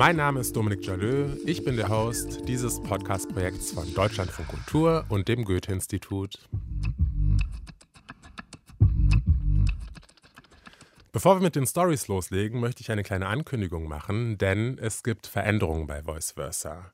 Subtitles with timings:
[0.00, 1.26] Mein Name ist Dominik Jalö.
[1.44, 6.38] Ich bin der Host dieses Podcast-Projekts von Deutschlandfunk Kultur und dem Goethe-Institut.
[11.12, 15.26] Bevor wir mit den Stories loslegen, möchte ich eine kleine Ankündigung machen, denn es gibt
[15.26, 16.92] Veränderungen bei Voice Versa.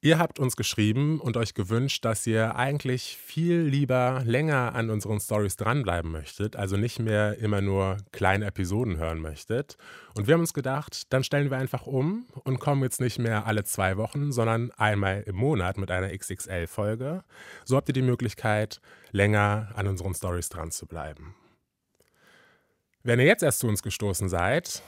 [0.00, 5.20] Ihr habt uns geschrieben und euch gewünscht, dass ihr eigentlich viel lieber länger an unseren
[5.20, 9.76] Stories dranbleiben möchtet, also nicht mehr immer nur kleine Episoden hören möchtet.
[10.14, 13.46] Und wir haben uns gedacht, dann stellen wir einfach um und kommen jetzt nicht mehr
[13.46, 17.24] alle zwei Wochen, sondern einmal im Monat mit einer XXL-Folge.
[17.64, 18.80] So habt ihr die Möglichkeit,
[19.12, 21.34] länger an unseren Stories dran zu bleiben.
[23.02, 24.82] Wenn ihr jetzt erst zu uns gestoßen seid,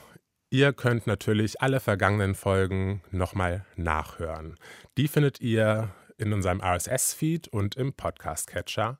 [0.49, 4.57] ihr könnt natürlich alle vergangenen Folgen nochmal nachhören.
[4.97, 8.99] Die findet ihr in unserem RSS-Feed und im Podcast-Catcher.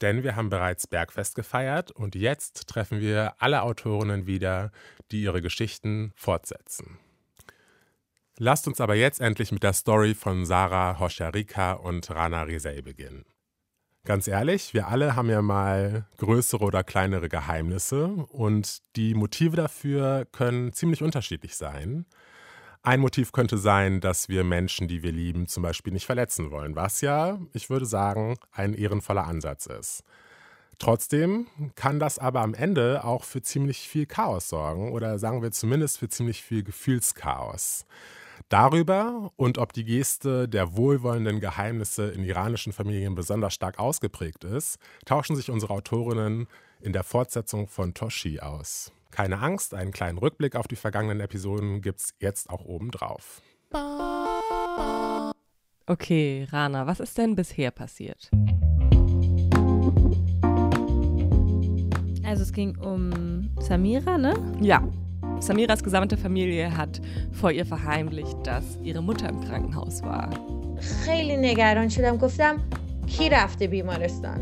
[0.00, 4.72] Denn wir haben bereits Bergfest gefeiert und jetzt treffen wir alle Autorinnen wieder,
[5.10, 6.98] die ihre Geschichten fortsetzen.
[8.38, 13.26] Lasst uns aber jetzt endlich mit der Story von Sarah Hosharika und Rana Rizei beginnen.
[14.04, 20.26] Ganz ehrlich, wir alle haben ja mal größere oder kleinere Geheimnisse und die Motive dafür
[20.32, 22.06] können ziemlich unterschiedlich sein.
[22.82, 26.76] Ein Motiv könnte sein, dass wir Menschen, die wir lieben, zum Beispiel nicht verletzen wollen,
[26.76, 30.02] was ja, ich würde sagen, ein ehrenvoller Ansatz ist.
[30.78, 35.52] Trotzdem kann das aber am Ende auch für ziemlich viel Chaos sorgen oder sagen wir
[35.52, 37.84] zumindest für ziemlich viel Gefühlschaos.
[38.48, 44.78] Darüber und ob die Geste der wohlwollenden Geheimnisse in iranischen Familien besonders stark ausgeprägt ist,
[45.04, 46.48] tauschen sich unsere Autorinnen
[46.80, 48.92] in der Fortsetzung von Toshi aus.
[49.10, 53.42] Keine Angst, einen kleinen Rückblick auf die vergangenen Episoden gibt's jetzt auch oben drauf.
[55.86, 58.30] Okay, Rana, was ist denn bisher passiert?
[62.24, 64.34] Also es ging um Samira, ne?
[64.60, 64.88] Ja,
[65.39, 67.01] Samiras gesamte Familie hat
[67.31, 70.29] vor ihr verheimlicht, dass ihre Mutter im Krankenhaus war.
[71.05, 72.55] خیلی نگران شدم گفتم
[73.07, 74.39] کی رفته بیمارستان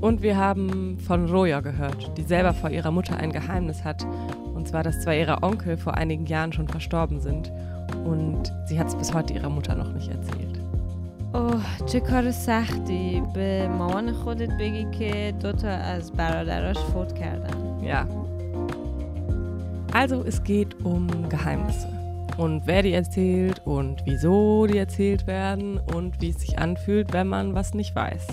[0.00, 4.04] Und wir haben von Roja gehört, die selber vor ihrer Mutter ein Geheimnis hat.
[4.54, 7.52] Und zwar, dass zwei ihrer Onkel vor einigen Jahren schon verstorben sind.
[8.04, 10.58] Und sie hat es bis heute ihrer Mutter noch nicht erzählt.
[11.34, 18.06] اوه چه کار سختی به مامان خودت بگی که دوتا از برادراش فوت کردن Ja.
[19.99, 21.87] also es geht um Geheimnisse
[22.37, 27.27] und wer die erzählt und wieso die erzählt werden und wie es sich anfühlt, wenn
[27.27, 28.27] man was nicht weiß.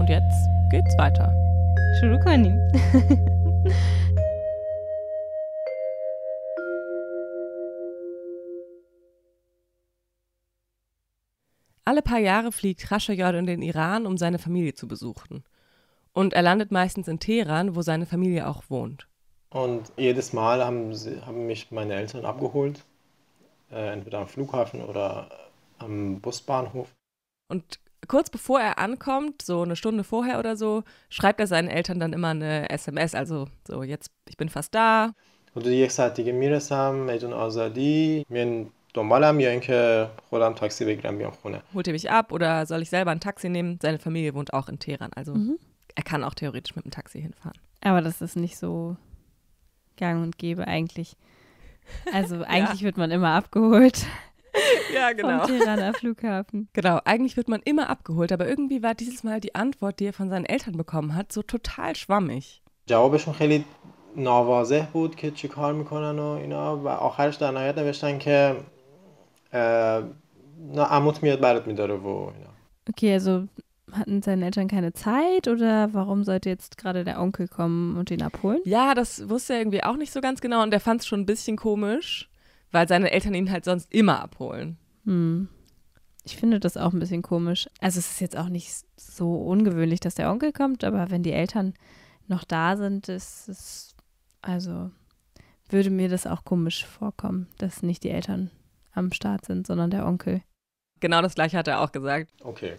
[0.00, 0.36] Und jetzt
[0.70, 1.32] geht's weiter.
[1.98, 2.18] Shuru.
[11.86, 15.42] Alle paar Jahre fliegt Khashoggi in den Iran, um seine Familie zu besuchen.
[16.13, 19.07] Und er landet meistens in Teheran, wo seine Familie auch wohnt.
[19.49, 22.83] Und jedes Mal haben, sie, haben mich meine Eltern abgeholt,
[23.71, 25.29] äh, entweder am Flughafen oder
[25.79, 26.89] am Busbahnhof.
[27.47, 31.99] Und kurz bevor er ankommt, so eine Stunde vorher oder so, schreibt er seinen Eltern
[31.99, 35.13] dann immer eine SMS, also so jetzt, ich bin fast da.
[35.55, 41.31] حدود یک ساعت دیگه میرسم میدون آزادی میان دنبالم یا اینکه خودم تاکسی بگیرم بیام
[41.31, 43.79] خونه Holt ihr mich ab oder soll ich selber ein Taxi nehmen?
[43.81, 45.33] Seine Familie wohnt auch in Teheran, also
[45.95, 47.59] er kann auch theoretisch mit dem Taxi hinfahren.
[47.81, 48.95] Aber das ist nicht so
[49.97, 51.15] gang und gäbe eigentlich.
[52.13, 54.05] Also eigentlich wird man immer abgeholt
[54.93, 56.67] Ja, vom Tiraner Flughafen.
[56.73, 60.13] Genau, eigentlich wird man immer abgeholt, aber irgendwie war dieses Mal die Antwort, die er
[60.13, 62.61] von seinen Eltern bekommen hat, so total schwammig.
[62.87, 63.65] جوابشون خیلی
[64.15, 68.55] ناواضح بود که چی کار میکنن و اینا و آخرش در نهایت نوشتن که
[69.53, 70.03] اه،
[70.73, 72.49] نه عموت میاد برات میداره و اینا
[72.89, 73.47] Okay, also
[73.92, 78.22] hatten seine Eltern keine Zeit oder warum sollte jetzt gerade der Onkel kommen und ihn
[78.22, 78.60] abholen?
[78.64, 81.20] Ja, das wusste er irgendwie auch nicht so ganz genau und er fand es schon
[81.20, 82.30] ein bisschen komisch,
[82.72, 84.78] weil seine Eltern ihn halt sonst immer abholen.
[85.04, 85.48] Hm.
[86.24, 87.68] Ich finde das auch ein bisschen komisch.
[87.80, 91.32] Also es ist jetzt auch nicht so ungewöhnlich, dass der Onkel kommt, aber wenn die
[91.32, 91.74] Eltern
[92.26, 93.94] noch da sind, ist es,
[94.40, 94.90] also
[95.68, 98.50] würde mir das auch komisch vorkommen, dass nicht die Eltern
[98.92, 100.42] am Start sind, sondern der Onkel.
[101.00, 102.30] Genau das gleiche hat er auch gesagt.
[102.42, 102.78] Okay.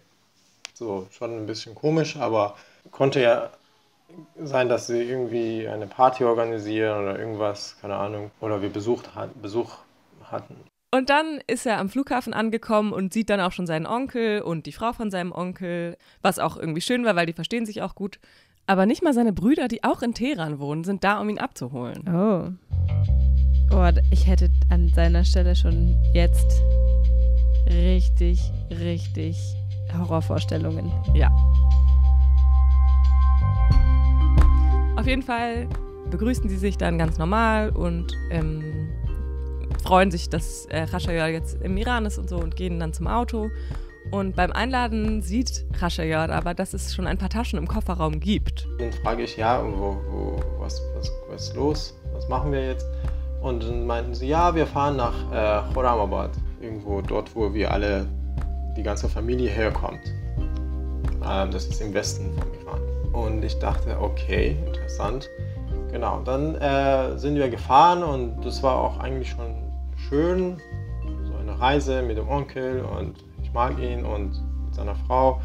[0.78, 2.56] So, schon ein bisschen komisch, aber
[2.92, 3.50] konnte ja
[4.38, 8.30] sein, dass sie irgendwie eine Party organisieren oder irgendwas, keine Ahnung.
[8.42, 9.10] Oder wir besucht,
[9.42, 9.78] Besuch
[10.30, 10.58] hatten.
[10.94, 14.66] Und dann ist er am Flughafen angekommen und sieht dann auch schon seinen Onkel und
[14.66, 17.96] die Frau von seinem Onkel, was auch irgendwie schön war, weil die verstehen sich auch
[17.96, 18.20] gut.
[18.68, 22.04] Aber nicht mal seine Brüder, die auch in Teheran wohnen, sind da, um ihn abzuholen.
[22.10, 22.50] Oh.
[23.74, 26.62] Oh, ich hätte an seiner Stelle schon jetzt
[27.70, 29.38] richtig, richtig
[29.98, 30.92] Horrorvorstellungen.
[31.14, 31.32] Ja.
[34.98, 35.68] Auf jeden Fall
[36.10, 38.90] begrüßen sie sich dann ganz normal und ähm,
[39.84, 43.08] freuen sich, dass äh, Khashayar jetzt im Iran ist und so und gehen dann zum
[43.08, 43.50] Auto.
[44.12, 48.68] Und beim Einladen sieht Khashayar aber, dass es schon ein paar Taschen im Kofferraum gibt.
[48.80, 51.98] Dann frage ich, ja, wo, wo, was, was, was ist los?
[52.14, 52.86] Was machen wir jetzt?
[53.42, 56.32] Und dann meinten sie, ja, wir fahren nach äh, Khorramabad,
[56.62, 58.08] irgendwo dort, wo wir alle,
[58.76, 60.14] die ganze Familie herkommt.
[61.28, 62.82] Ähm, das ist im Westen vom Iran.
[63.14, 65.30] Und ich dachte, okay, interessant.
[65.92, 69.56] Genau, dann äh, sind wir gefahren und das war auch eigentlich schon
[70.10, 70.62] schön.
[71.26, 75.42] So eine Reise mit dem Onkel und ich mag ihn und mit seiner Frau.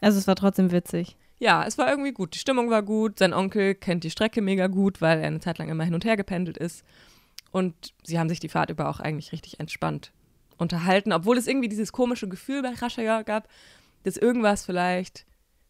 [0.00, 1.16] Also es war trotzdem witzig.
[1.38, 2.34] Ja, es war irgendwie gut.
[2.34, 3.18] Die Stimmung war gut.
[3.18, 6.04] Sein Onkel kennt die Strecke mega gut, weil er eine Zeit lang immer hin und
[6.04, 6.84] her gependelt ist.
[7.52, 10.12] Und sie haben sich die Fahrt über auch eigentlich richtig entspannt
[10.58, 13.48] unterhalten, obwohl es irgendwie dieses komische Gefühl bei Rashaya gab,
[14.04, 15.26] dass irgendwas vielleicht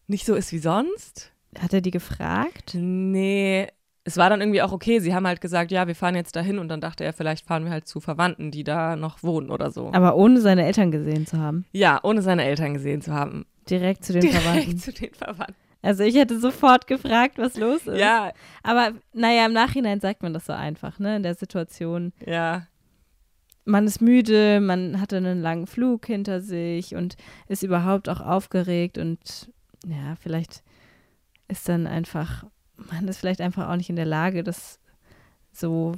[0.07, 1.31] nicht so ist wie sonst.
[1.59, 2.73] Hat er die gefragt?
[2.75, 3.67] Nee,
[4.03, 4.99] es war dann irgendwie auch okay.
[4.99, 7.65] Sie haben halt gesagt, ja, wir fahren jetzt dahin und dann dachte er, vielleicht fahren
[7.65, 9.91] wir halt zu Verwandten, die da noch wohnen oder so.
[9.93, 11.65] Aber ohne seine Eltern gesehen zu haben.
[11.71, 13.45] Ja, ohne seine Eltern gesehen zu haben.
[13.69, 14.77] Direkt zu den Direkt Verwandten.
[14.77, 15.55] zu den Verwandten.
[15.81, 17.99] Also ich hätte sofort gefragt, was los ist.
[17.99, 18.31] Ja,
[18.63, 21.17] Aber naja, im Nachhinein sagt man das so einfach, ne?
[21.17, 22.13] In der Situation.
[22.25, 22.67] ja.
[23.67, 27.17] Man ist müde, man hatte einen langen Flug hinter sich und
[27.47, 29.51] ist überhaupt auch aufgeregt und
[29.85, 30.63] ja, vielleicht
[31.47, 32.45] ist dann einfach,
[32.77, 34.79] man ist vielleicht einfach auch nicht in der Lage, das
[35.51, 35.93] so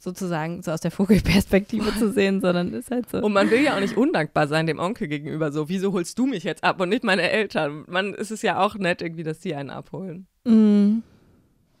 [0.00, 3.18] sozusagen so aus der Vogelperspektive zu sehen, sondern ist halt so.
[3.18, 5.52] Und man will ja auch nicht undankbar sein dem Onkel gegenüber.
[5.52, 7.84] So, wieso holst du mich jetzt ab und nicht meine Eltern?
[7.88, 10.26] Man, es ist ja auch nett irgendwie, dass die einen abholen.
[10.44, 11.00] Mm,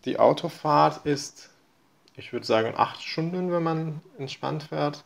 [0.04, 1.50] Die Autofahrt ist,
[2.22, 5.04] ich würde sagen, acht Stunden, wenn man entspannt fährt.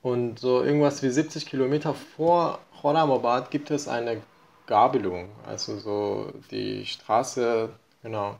[0.00, 4.22] Und so irgendwas wie 70 Kilometer vor Khorramabad gibt es eine
[4.66, 5.28] Gabelung.
[5.46, 7.68] Also so die Straße,
[8.02, 8.38] genau.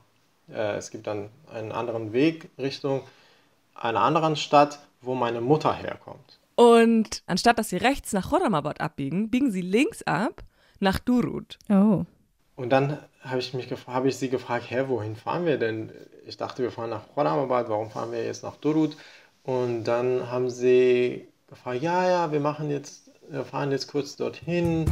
[0.50, 3.02] Äh, es gibt dann einen anderen Weg Richtung
[3.74, 6.38] einer anderen Stadt, wo meine Mutter herkommt.
[6.54, 10.42] Und anstatt dass sie rechts nach Khorramabad abbiegen, biegen sie links ab
[10.80, 11.58] nach Durut.
[11.68, 12.06] oh.
[12.58, 15.92] Und dann habe ich, mich habe ich sie gefragt, hä, wohin fahren wir denn?
[16.26, 18.96] Ich dachte, wir fahren nach Khorramabad, warum fahren wir jetzt nach Durut?
[19.44, 24.86] Und dann haben sie gefragt, ja, ja, wir machen jetzt, wir fahren jetzt kurz dorthin.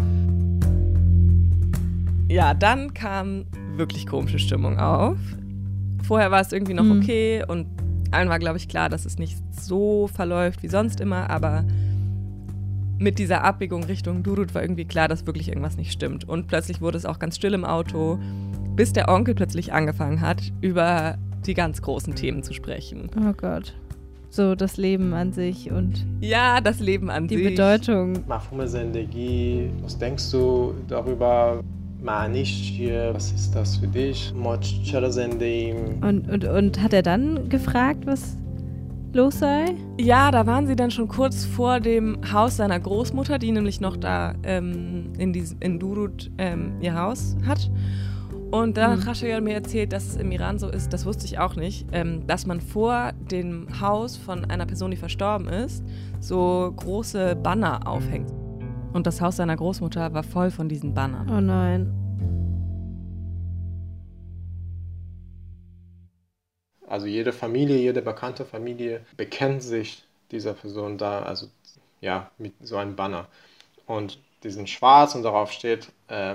[2.28, 5.18] Ja, dann kam wirklich komische Stimmung auf.
[6.06, 7.00] Vorher war es irgendwie noch Mhm.
[7.00, 7.66] okay und
[8.12, 11.64] allen war, glaube ich, klar, dass es nicht so verläuft wie sonst immer, aber
[12.98, 16.28] mit dieser Abbiegung Richtung Durut war irgendwie klar, dass wirklich irgendwas nicht stimmt.
[16.28, 18.19] Und plötzlich wurde es auch ganz still im Auto,
[18.75, 21.16] bis der Onkel plötzlich angefangen hat, über
[21.46, 23.10] die ganz großen Themen zu sprechen.
[23.16, 23.75] Oh Gott.
[24.28, 26.04] So das Leben an sich und.
[26.20, 27.44] Ja, das Leben an die sich.
[27.44, 28.19] Die Bedeutung.
[29.82, 31.62] Was denkst du darüber?
[32.02, 34.32] Was ist das für dich?
[36.02, 38.37] Und, und, und hat er dann gefragt, was
[39.16, 39.75] los sei?
[39.99, 43.96] Ja, da waren sie dann schon kurz vor dem Haus seiner Großmutter, die nämlich noch
[43.96, 47.70] da ähm, in, dies, in Durut ähm, ihr Haus hat.
[48.50, 49.04] Und dann hat Mhm.
[49.04, 52.26] Khashayar mir erzählt, dass es im Iran so ist, das wusste ich auch nicht, ähm,
[52.26, 55.82] dass man vor dem Haus von einer Person, die verstorben ist,
[56.20, 58.30] so große Banner aufhängt.
[58.92, 61.28] Und das Haus seiner Großmutter war voll von diesen Bannern.
[61.28, 61.92] Oh nein.
[66.87, 71.49] Also jede Familie, jede bekannte Familie bekennt sich dieser Person da, also
[72.00, 73.26] ja, mit so einem Banner.
[73.87, 76.35] Und die sind schwarz und darauf steht äh,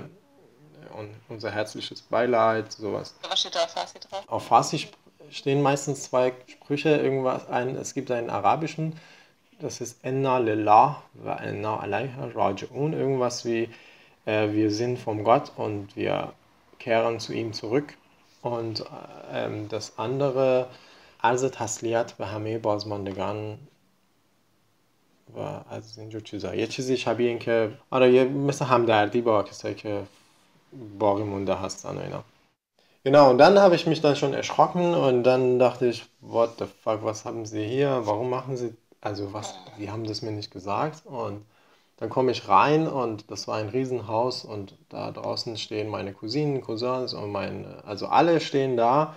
[0.98, 3.16] und unser herzliches Beileid, sowas.
[3.30, 4.24] Was steht da auf Farsi drauf?
[4.28, 4.88] Auf Farsi
[5.30, 9.00] stehen meistens zwei Sprüche, irgendwas, ein, es gibt einen arabischen,
[9.60, 13.70] das ist Enna lillah wa enna alayha raji'un, irgendwas wie
[14.26, 16.34] äh, wir sind vom Gott und wir
[16.80, 17.94] kehren zu ihm zurück
[18.43, 18.85] Und
[19.33, 20.67] ähm, das andere,
[21.23, 23.59] عرض تسلیت به همه بازماندگان
[25.37, 29.75] و از اینجور چیزا یه چیزی شبیه این که آره یه مثل همدردی با کسایی
[29.75, 30.03] که
[30.99, 32.25] باقی مونده هستن و اینا
[33.05, 36.65] Genau, und dann habe ich mich dann schon erschrocken und dann dachte ich, what the
[36.83, 38.03] fuck, was haben sie hier?
[38.05, 38.71] Warum machen sie,
[39.01, 41.47] also was, die haben das mir nicht gesagt und
[42.02, 46.62] dann komme ich rein und das war ein Riesenhaus und da draußen stehen meine Cousinen,
[46.62, 49.16] Cousins und meine, also alle stehen da.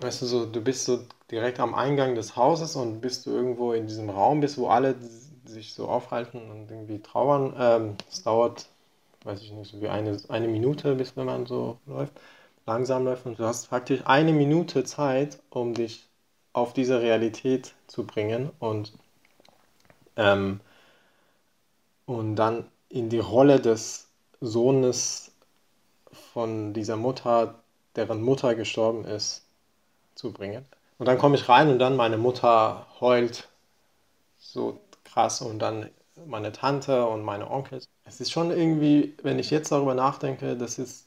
[0.00, 0.98] Weißt du, so, du bist so
[1.30, 4.96] direkt am Eingang des Hauses und bist du irgendwo in diesem Raum bist, wo alle
[5.44, 7.54] sich so aufhalten und irgendwie trauern.
[7.56, 8.66] Ähm, es dauert,
[9.22, 12.14] weiß ich nicht, so wie eine, eine Minute, bis wenn man so läuft,
[12.66, 13.26] langsam läuft.
[13.26, 16.08] Und du hast praktisch eine Minute Zeit, um dich
[16.52, 18.92] auf diese Realität zu bringen und,
[20.16, 20.60] ähm,
[22.06, 24.08] und dann in die Rolle des
[24.40, 25.32] Sohnes
[26.32, 27.62] von dieser Mutter,
[27.96, 29.44] deren Mutter gestorben ist,
[30.14, 30.64] zu bringen.
[30.98, 33.48] Und dann komme ich rein und dann meine Mutter heult
[34.38, 35.90] so krass und dann
[36.26, 37.82] meine Tante und meine Onkel.
[38.04, 41.06] Es ist schon irgendwie, wenn ich jetzt darüber nachdenke, das ist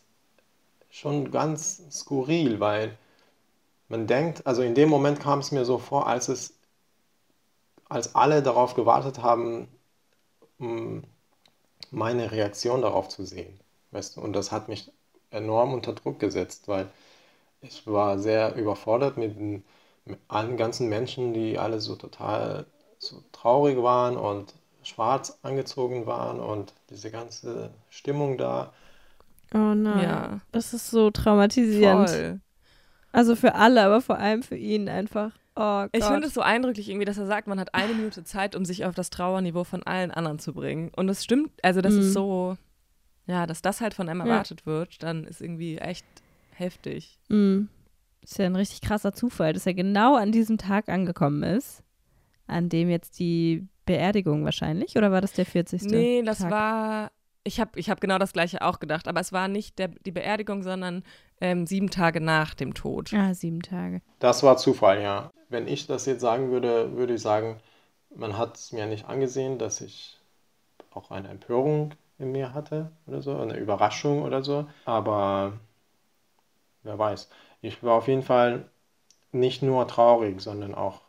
[0.92, 2.98] schon ganz skurril, weil
[3.88, 6.54] man denkt, also in dem Moment kam es mir so vor, als es,
[7.88, 9.68] als alle darauf gewartet haben,
[11.92, 13.60] meine Reaktion darauf zu sehen.
[13.92, 14.22] Weißt du?
[14.22, 14.92] Und das hat mich
[15.32, 16.90] enorm unter Druck gesetzt, weil
[17.62, 19.64] ich war sehr überfordert mit, mit
[20.28, 22.66] allen ganzen Menschen, die alle so total
[23.00, 28.74] so traurig waren und schwarz angezogen waren und diese ganze Stimmung da.
[29.54, 30.04] Oh nein.
[30.04, 30.40] Ja.
[30.52, 32.10] Das ist so traumatisierend.
[32.10, 32.40] Voll.
[33.12, 35.32] Also für alle, aber vor allem für ihn einfach.
[35.62, 35.88] Oh.
[35.92, 38.64] Ich finde es so eindrücklich irgendwie, dass er sagt, man hat eine Minute Zeit, um
[38.64, 40.90] sich auf das Trauerniveau von allen anderen zu bringen.
[40.96, 42.00] Und das stimmt, also das Mhm.
[42.00, 42.58] ist so,
[43.28, 44.28] ja, dass das halt von einem Ja.
[44.28, 46.06] erwartet wird, dann ist irgendwie echt
[46.52, 47.20] heftig.
[47.28, 47.64] Mm.
[48.22, 51.84] Ist ja ein richtig krasser Zufall, dass er genau an diesem Tag angekommen ist,
[52.48, 55.84] an dem jetzt die Beerdigung wahrscheinlich, oder war das der 40.
[55.84, 56.52] Nee, das Tag?
[56.52, 57.12] war,
[57.50, 60.12] ich habe ich hab genau das gleiche auch gedacht, aber es war nicht der, die
[60.12, 61.04] Beerdigung, sondern
[61.42, 63.12] ähm, sieben Tage nach dem Tod.
[63.14, 64.02] Ah, sieben Tage.
[64.20, 65.32] Das war Zufall, ja.
[65.50, 67.58] Wenn ich das jetzt sagen würde, würde ich sagen,
[68.16, 70.20] man hat es mir nicht angesehen, dass ich
[70.92, 74.68] auch eine Empörung in mir hatte oder so, eine Überraschung oder so.
[74.86, 75.54] Aber
[76.84, 77.30] wer weiß.
[77.62, 78.70] Ich war auf jeden Fall
[79.32, 81.02] nicht nur traurig, sondern auch,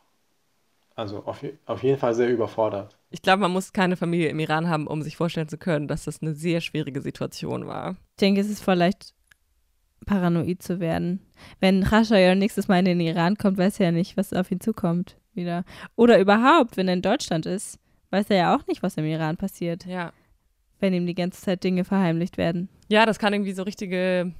[1.01, 2.97] also auf, auf jeden Fall sehr überfordert.
[3.09, 6.05] Ich glaube, man muss keine Familie im Iran haben, um sich vorstellen zu können, dass
[6.05, 7.91] das eine sehr schwierige Situation war.
[8.11, 9.13] Ich denke, es ist vielleicht
[10.05, 11.19] paranoid zu werden.
[11.59, 14.59] Wenn Khashoggi nächstes Mal in den Iran kommt, weiß er ja nicht, was auf ihn
[14.61, 15.63] zukommt wieder.
[15.95, 17.77] Oder überhaupt, wenn er in Deutschland ist,
[18.09, 20.11] weiß er ja auch nicht, was im Iran passiert, Ja.
[20.79, 22.69] wenn ihm die ganze Zeit Dinge verheimlicht werden.
[22.89, 24.33] Ja, das kann irgendwie so richtige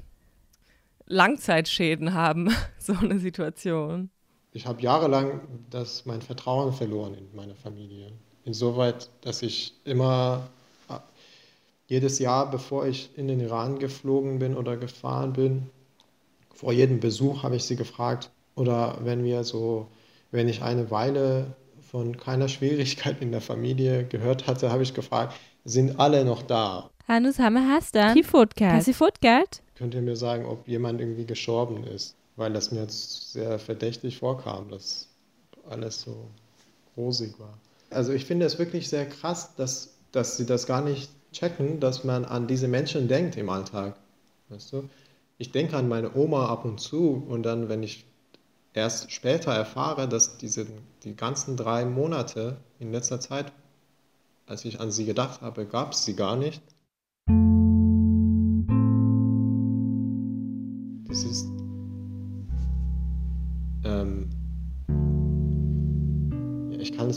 [1.05, 4.09] Langzeitschäden haben, so eine Situation.
[4.53, 8.11] Ich habe jahrelang das, mein Vertrauen verloren in meine Familie.
[8.43, 10.49] Insoweit, dass ich immer
[10.89, 10.95] äh,
[11.87, 15.69] jedes Jahr, bevor ich in den Iran geflogen bin oder gefahren bin,
[16.53, 18.29] vor jedem Besuch habe ich sie gefragt.
[18.55, 19.87] Oder wenn wir so,
[20.31, 21.55] wenn ich eine Weile
[21.89, 26.89] von keiner Schwierigkeit in der Familie gehört hatte, habe ich gefragt, sind alle noch da?
[27.07, 27.61] Hanus Hammer.
[28.15, 28.23] Die.
[28.75, 29.61] Hast du Foodcard?
[29.75, 32.15] Könnt ihr mir sagen, ob jemand irgendwie gestorben ist?
[32.35, 35.07] Weil das mir jetzt sehr verdächtig vorkam, dass
[35.69, 36.27] alles so
[36.97, 37.57] rosig war.
[37.89, 42.03] Also ich finde es wirklich sehr krass, dass, dass sie das gar nicht checken, dass
[42.03, 43.95] man an diese Menschen denkt im Alltag.
[44.49, 44.89] Weißt du?
[45.37, 48.05] Ich denke an meine Oma ab und zu und dann, wenn ich
[48.73, 50.67] erst später erfahre, dass diese
[51.03, 53.51] die ganzen drei Monate in letzter Zeit,
[54.45, 56.61] als ich an sie gedacht habe, gab es sie gar nicht.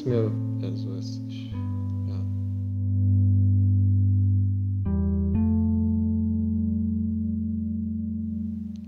[0.03, 2.19] es mir also es, ich, ja.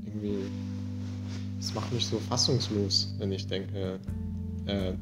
[0.06, 0.46] irgendwie
[1.60, 4.00] es macht mich so fassungslos, wenn ich denke
[4.66, 4.94] äh,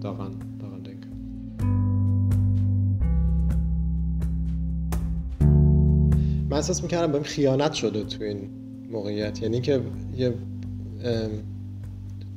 [0.00, 1.08] daran daran denke.
[6.50, 8.50] من احساس میکردم بهم خیانت شده تو این
[8.90, 9.80] موقعیت یعنی که
[10.16, 10.34] یه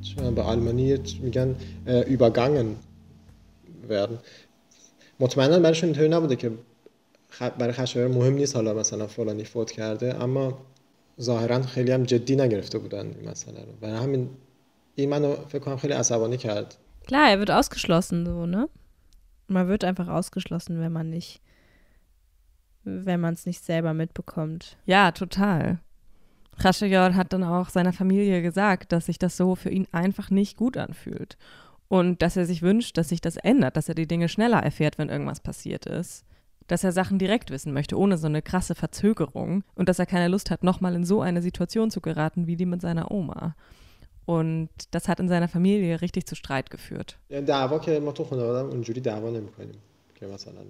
[0.00, 1.56] چی میگن، به آلمانی میگن
[1.86, 2.66] اه، übergangen
[3.88, 4.18] werden
[5.20, 6.50] مطمئنا برایشون اینطوری نبوده که
[7.38, 10.58] خ- برای خشایار مهم نیست حالا مثلا فلانی فوت کرده اما
[11.20, 14.30] ظاهرا خیلی هم جدی نگرفته بودن این مسئله رو برای همین
[14.94, 16.74] این منو فکر کنم خیلی عصبانی کرد
[17.08, 18.68] Klar, er wird ausgeschlossen, so, ne?
[19.48, 21.40] Man wird einfach ausgeschlossen, wenn man nicht,
[22.84, 24.76] wenn man es nicht selber mitbekommt.
[24.86, 25.78] Ja, total.
[26.58, 30.56] Khashoggi hat dann auch seiner Familie gesagt, dass sich das so für ihn einfach nicht
[30.56, 31.36] gut anfühlt.
[31.88, 34.98] Und dass er sich wünscht, dass sich das ändert, dass er die Dinge schneller erfährt,
[34.98, 36.24] wenn irgendwas passiert ist.
[36.66, 39.62] Dass er Sachen direkt wissen möchte, ohne so eine krasse Verzögerung.
[39.74, 42.66] Und dass er keine Lust hat, nochmal in so eine situation zu geraten wie die
[42.66, 43.54] mit seiner Oma.
[44.24, 47.18] Und das hat in seiner Familie richtig zu Streit geführt.
[47.30, 49.78] دعوا که ما تو خانوادم اونجوری دعوا نمیکنیم
[50.14, 50.62] که مثلا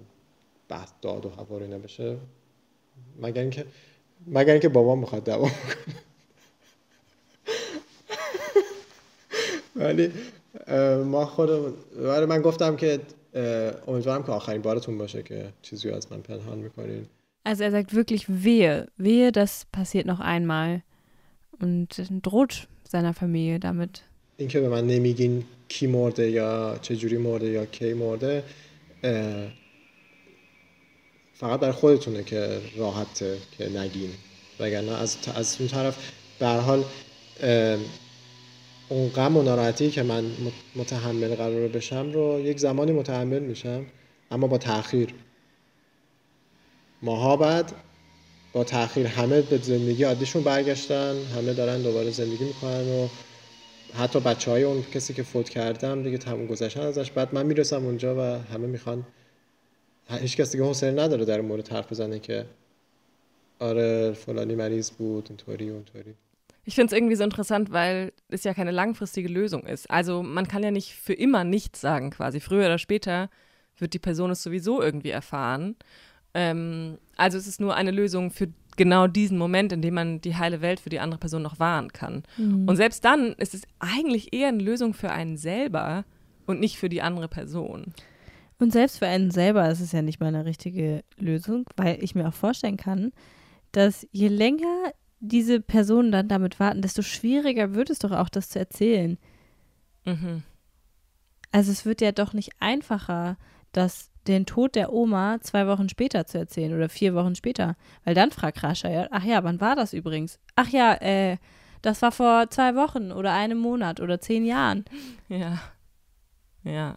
[0.69, 2.17] بحث داد و هوا رو نبشه
[3.19, 3.65] مگر اینکه
[4.27, 5.95] مگر اینکه بابا میخواد دعوا کنه
[9.75, 10.11] ولی
[11.03, 12.99] ما خودم ولی من گفتم که
[13.87, 17.05] امیدوارم که آخرین بارتون باشه که چیزی از من پنهان میکنین
[17.49, 20.81] Also er sagt wirklich wehe, wehe, das passiert noch einmal
[21.61, 21.89] und
[22.27, 24.03] droht seiner Familie damit.
[24.37, 28.43] اینکه به من نمیگین کی مرده یا چه جوری مرده یا کی مرده
[31.42, 34.10] فقط برای خودتونه که راحته که نگین.
[34.60, 36.84] وگرنه از از اون طرف به حال
[38.88, 40.24] اون غم و ناراحتی که من
[40.76, 43.86] متحمل قرار بشم رو یک زمانی متحمل میشم
[44.30, 45.14] اما با تاخیر
[47.02, 47.72] ماها بعد
[48.52, 53.08] با تاخیر همه به زندگی عادیشون برگشتن همه دارن دوباره زندگی می‌کنن و
[53.94, 57.10] حتی بچه های اون کسی که فوت کردم دیگه تموم گذشتن ازش.
[57.10, 59.04] بعد من می‌رسم اونجا و همه می‌خوان
[60.09, 62.45] هیچ کسی دیگه حوصله نداره در مورد حرف بزنه که
[63.59, 66.13] آره فلانی مریض بود اینطوری اونطوری
[66.69, 69.89] Ich finde es irgendwie so interessant, weil es ja keine langfristige Lösung ist.
[69.89, 72.41] Also man kann ja nicht für immer nichts sagen quasi.
[72.41, 73.29] Früher oder später
[73.77, 75.77] wird die Person es sowieso irgendwie erfahren.
[76.33, 80.35] Ähm, also es ist nur eine Lösung für genau diesen Moment, in dem man die
[80.35, 82.23] heile Welt für die andere Person noch wahren kann.
[82.35, 82.67] Mhm.
[82.67, 86.03] Und selbst dann ist es eigentlich eher eine Lösung für einen selber
[86.45, 87.93] und nicht für die andere Person.
[88.62, 92.14] Und selbst für einen selber ist es ja nicht mal eine richtige Lösung, weil ich
[92.14, 93.10] mir auch vorstellen kann,
[93.72, 98.50] dass je länger diese Personen dann damit warten, desto schwieriger wird es doch auch, das
[98.50, 99.18] zu erzählen.
[100.04, 100.44] Mhm.
[101.50, 103.36] Also es wird ja doch nicht einfacher,
[103.72, 107.74] das den Tod der Oma zwei Wochen später zu erzählen oder vier Wochen später.
[108.04, 110.38] Weil dann fragt Rascha ja, ach ja, wann war das übrigens?
[110.54, 111.38] Ach ja, äh,
[111.82, 114.84] das war vor zwei Wochen oder einem Monat oder zehn Jahren.
[115.28, 115.58] Ja.
[116.62, 116.94] Ja.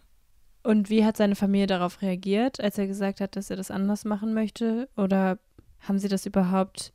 [0.65, 4.05] Und wie hat seine Familie darauf reagiert, als er gesagt hat, dass er das anders
[4.05, 4.87] machen möchte?
[4.95, 5.39] Oder
[5.79, 6.93] haben sie das überhaupt,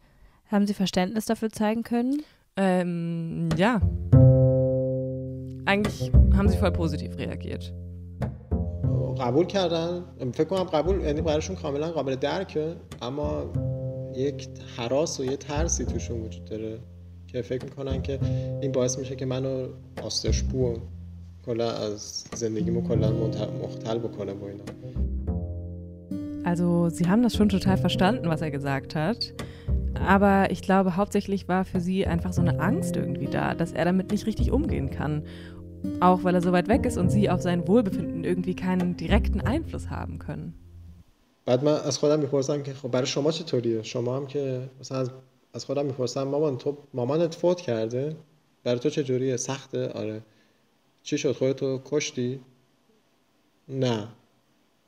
[0.50, 2.22] haben sie Verständnis dafür zeigen können?
[2.56, 3.80] Ähm, ja.
[5.66, 7.72] Eigentlich haben sie voll positiv reagiert.
[9.18, 13.52] قبول کردن فکر کنم قبول یعنی براشون کاملا قابل درکه اما
[14.14, 16.78] یک حراس و یه ترسی توشون وجود داره
[17.26, 18.18] که فکر میکنن که
[18.62, 19.68] این باعث میشه که منو
[20.02, 20.76] آستشپو
[21.46, 23.12] کلا از زندگیمو کلا
[23.62, 24.64] مختل بکنه با اینا
[26.44, 29.34] Also sie haben das schon total verstanden, was er gesagt hat.
[29.94, 33.84] Aber ich glaube, hauptsächlich war für sie einfach so eine Angst irgendwie da, dass er
[33.84, 35.24] damit nicht richtig umgehen kann.
[36.00, 39.40] Auch weil er so weit weg ist und sie auf sein Wohlbefinden irgendwie keinen direkten
[39.40, 40.54] Einfluss haben können.
[41.46, 45.10] بعد من از خودم میپرسم که خب برای شما چطوریه شما هم که مثلا از,
[45.54, 48.16] از خودم میپرسم مامان تو مامانت فوت کرده
[48.64, 50.22] برای تو چجوریه سخته آره
[51.03, 52.39] چی شد؟ خودتو کشتی؟
[53.69, 54.07] نه.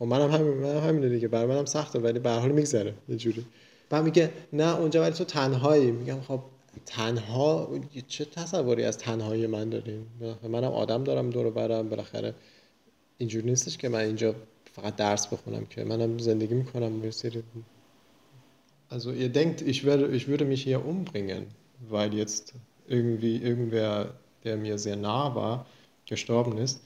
[0.02, 1.28] و منم همین من همینه دیگه.
[1.28, 3.46] برای منم سخته ولی به حال میگذره یه جوری.
[3.90, 5.92] بعد میگه نه اونجا ولی تو تنهایی.
[5.92, 6.40] میگم خب
[6.86, 7.70] تنها
[8.08, 10.08] چه تصوری از تنهایی من داریم؟
[10.44, 11.90] منم آدم دارم دور برم.
[11.90, 12.34] بالاخره
[13.18, 14.36] اینجوری نیستش که من اینجا
[14.74, 17.12] فقط درس بخونم که منم زندگی می‌کنم.
[17.12, 17.44] سری
[18.92, 21.44] Also ihr denkt, ich, werde, ich würde mich hier umbringen,
[21.90, 22.54] weil jetzt
[22.88, 25.66] irgendwie irgendwer, der mir sehr nah war,
[26.06, 26.82] gestorben ist.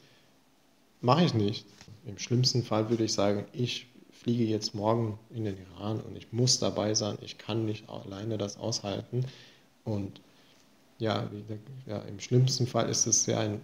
[1.01, 1.65] Mache ich nicht.
[2.06, 6.32] Im schlimmsten Fall würde ich sagen, ich fliege jetzt morgen in den Iran und ich
[6.32, 7.17] muss dabei sein.
[7.21, 9.25] Ich kann nicht alleine das aushalten.
[9.84, 10.21] Und
[10.97, 11.30] ja,
[11.86, 13.62] ja, im schlimmsten Fall ist es ja ein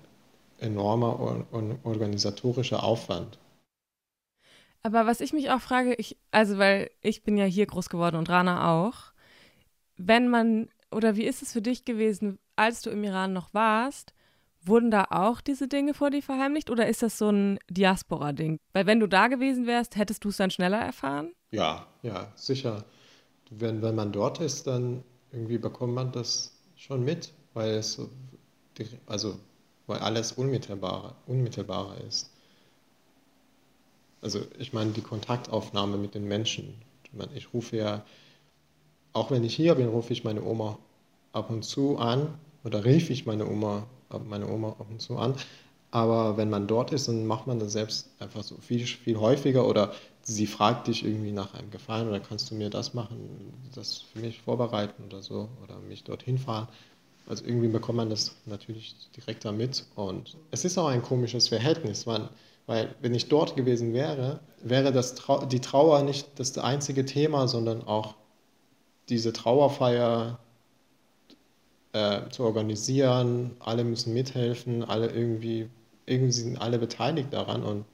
[0.59, 1.45] enormer
[1.83, 3.39] organisatorischer Aufwand.
[4.83, 8.17] Aber was ich mich auch frage, ich, also weil ich bin ja hier groß geworden
[8.17, 9.13] und Rana auch,
[9.97, 14.13] wenn man, oder wie ist es für dich gewesen, als du im Iran noch warst,
[14.65, 18.59] wurden da auch diese Dinge vor dir verheimlicht oder ist das so ein Diaspora-Ding?
[18.73, 21.33] Weil wenn du da gewesen wärst, hättest du es dann schneller erfahren?
[21.51, 22.85] Ja, ja, sicher.
[23.49, 28.01] Wenn, wenn man dort ist, dann irgendwie bekommt man das schon mit, weil es
[29.05, 29.37] also
[29.87, 32.31] weil alles unmittelbarer, unmittelbarer ist.
[34.21, 36.75] Also ich meine die Kontaktaufnahme mit den Menschen.
[37.35, 38.05] Ich rufe ja,
[39.11, 40.79] auch wenn ich hier bin, rufe ich meine Oma
[41.33, 43.85] ab und zu an oder rief ich meine Oma,
[44.19, 45.35] meine Oma ab und zu an.
[45.91, 49.67] Aber wenn man dort ist, dann macht man das selbst einfach so viel, viel häufiger
[49.67, 54.01] oder sie fragt dich irgendwie nach einem Gefallen oder kannst du mir das machen, das
[54.01, 56.67] für mich vorbereiten oder so oder mich dorthin fahren.
[57.27, 62.05] Also irgendwie bekommt man das natürlich direkt damit und es ist auch ein komisches Verhältnis,
[62.05, 62.27] man,
[62.65, 67.47] weil wenn ich dort gewesen wäre, wäre das Trau die Trauer nicht das einzige Thema,
[67.47, 68.15] sondern auch
[69.09, 70.39] diese Trauerfeier
[71.93, 75.69] äh, zu organisieren, alle müssen mithelfen, alle irgendwie
[76.05, 77.85] irgendwie sind alle beteiligt daran und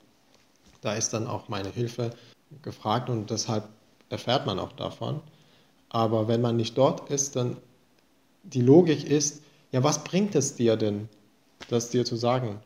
[0.81, 2.12] da ist dann auch meine Hilfe
[2.62, 3.67] gefragt und deshalb
[4.09, 5.21] erfährt man auch davon.
[5.89, 7.57] Aber wenn man nicht dort ist, dann
[8.43, 11.09] die Logik ist, ja, was bringt es dir denn,
[11.69, 12.59] das dir zu sagen?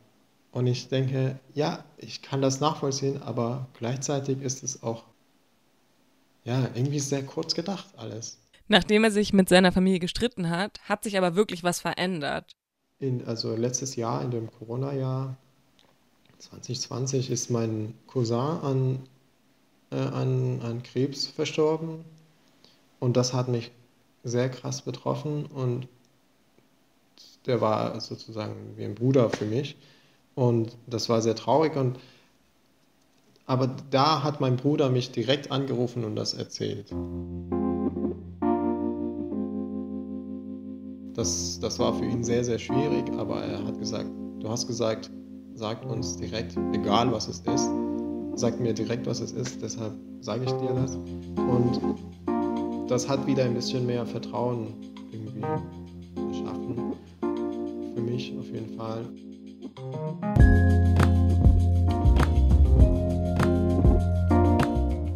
[0.51, 5.03] Und ich denke, ja, ich kann das nachvollziehen, aber gleichzeitig ist es auch,
[6.45, 8.37] ja, irgendwie sehr kurz gedacht alles.
[8.73, 12.55] Nachdem er sich mit seiner Familie gestritten hat, hat sich aber wirklich was verändert.
[12.97, 15.37] In, also letztes Jahr, in dem Corona-Jahr
[16.39, 18.99] 2020, ist mein Cousin an,
[19.91, 22.03] äh, an, an Krebs verstorben.
[22.99, 23.69] Und das hat mich
[24.23, 25.87] sehr krass betroffen und
[27.45, 29.77] der war sozusagen wie ein Bruder für mich.
[30.33, 31.75] Und das war sehr traurig.
[31.75, 31.99] Und,
[33.45, 36.91] aber da hat mein Bruder mich direkt angerufen und das erzählt.
[41.15, 45.11] Das, das war für ihn sehr, sehr schwierig, aber er hat gesagt, du hast gesagt,
[45.53, 47.69] sag uns direkt, egal was es ist,
[48.35, 50.95] sag mir direkt, was es ist, deshalb sage ich dir das.
[51.37, 51.79] Und
[52.87, 54.73] das hat wieder ein bisschen mehr Vertrauen
[55.11, 55.41] irgendwie
[56.29, 56.93] geschaffen.
[57.93, 59.05] Für mich auf jeden Fall.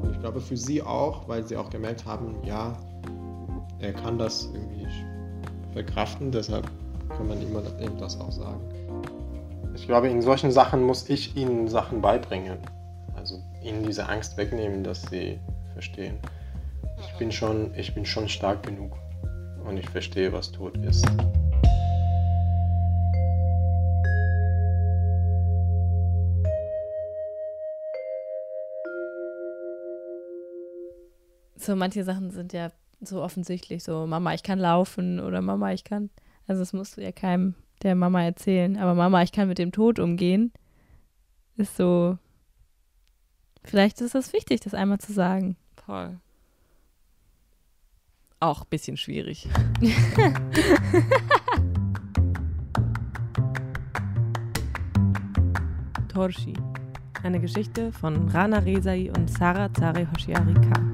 [0.03, 2.77] Und ich glaube für sie auch, weil sie auch gemerkt haben, ja,
[3.79, 4.77] er kann das irgendwie
[5.77, 6.67] verkraften, deshalb
[7.15, 8.59] kann man ihm eben das auch sagen.
[9.75, 12.57] Ich glaube, in solchen Sachen muss ich ihnen Sachen beibringen.
[13.15, 15.39] Also ihnen diese Angst wegnehmen, dass sie
[15.73, 16.17] verstehen.
[16.99, 18.97] Ich bin schon, ich bin schon stark genug
[19.65, 21.05] und ich verstehe, was Tod ist.
[31.55, 35.83] So manche Sachen sind ja so offensichtlich, so Mama, ich kann laufen oder Mama, ich
[35.83, 36.09] kann.
[36.47, 38.77] Also das musst du ja keinem der Mama erzählen.
[38.77, 40.51] Aber Mama, ich kann mit dem Tod umgehen,
[41.55, 42.17] ist so.
[43.63, 45.57] Vielleicht ist das wichtig, das einmal zu sagen.
[45.85, 46.19] Voll.
[48.39, 49.49] Auch ein bisschen schwierig.
[56.07, 56.53] Torshi.
[57.23, 60.93] Eine Geschichte von Rana Rezai und Sarah Zare Hoshiari Khan.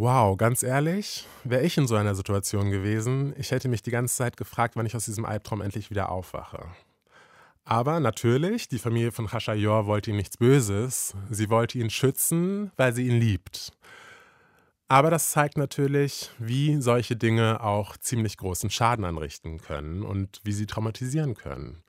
[0.00, 4.14] Wow, ganz ehrlich, wäre ich in so einer Situation gewesen, ich hätte mich die ganze
[4.14, 6.64] Zeit gefragt, wann ich aus diesem Albtraum endlich wieder aufwache.
[7.64, 11.14] Aber natürlich, die Familie von Khashayar wollte ihm nichts Böses.
[11.28, 13.72] Sie wollte ihn schützen, weil sie ihn liebt.
[14.88, 20.52] Aber das zeigt natürlich, wie solche Dinge auch ziemlich großen Schaden anrichten können und wie
[20.52, 21.82] sie traumatisieren können.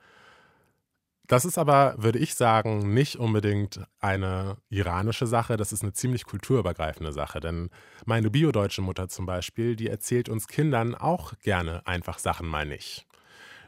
[1.32, 6.26] Das ist aber, würde ich sagen, nicht unbedingt eine iranische Sache, das ist eine ziemlich
[6.26, 7.39] kulturübergreifende Sache.
[7.39, 7.70] Denn
[8.06, 13.08] meine biodeutsche Mutter zum Beispiel, die erzählt uns Kindern auch gerne einfach Sachen mal nicht.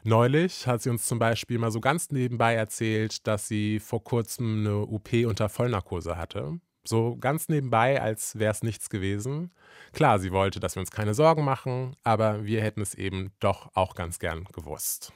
[0.02, 4.58] Neulich hat sie uns zum Beispiel mal so ganz nebenbei erzählt, dass sie vor kurzem
[4.58, 6.60] eine UP unter Vollnarkose hatte.
[6.86, 9.52] So ganz nebenbei, als wäre es nichts gewesen.
[9.94, 13.74] Klar, sie wollte, dass wir uns keine Sorgen machen, aber wir hätten es eben doch
[13.74, 15.14] auch ganz gern gewusst.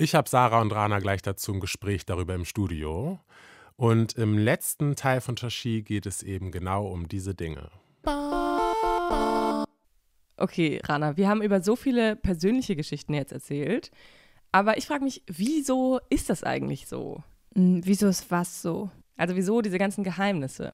[0.00, 3.18] Ich habe Sarah und Rana gleich dazu ein Gespräch darüber im Studio.
[3.74, 7.68] Und im letzten Teil von Tashi geht es eben genau um diese Dinge.
[10.36, 13.90] Okay, Rana, wir haben über so viele persönliche Geschichten jetzt erzählt.
[14.52, 17.24] Aber ich frage mich, wieso ist das eigentlich so?
[17.56, 18.90] Hm, wieso ist was so?
[19.16, 20.70] Also wieso diese ganzen Geheimnisse?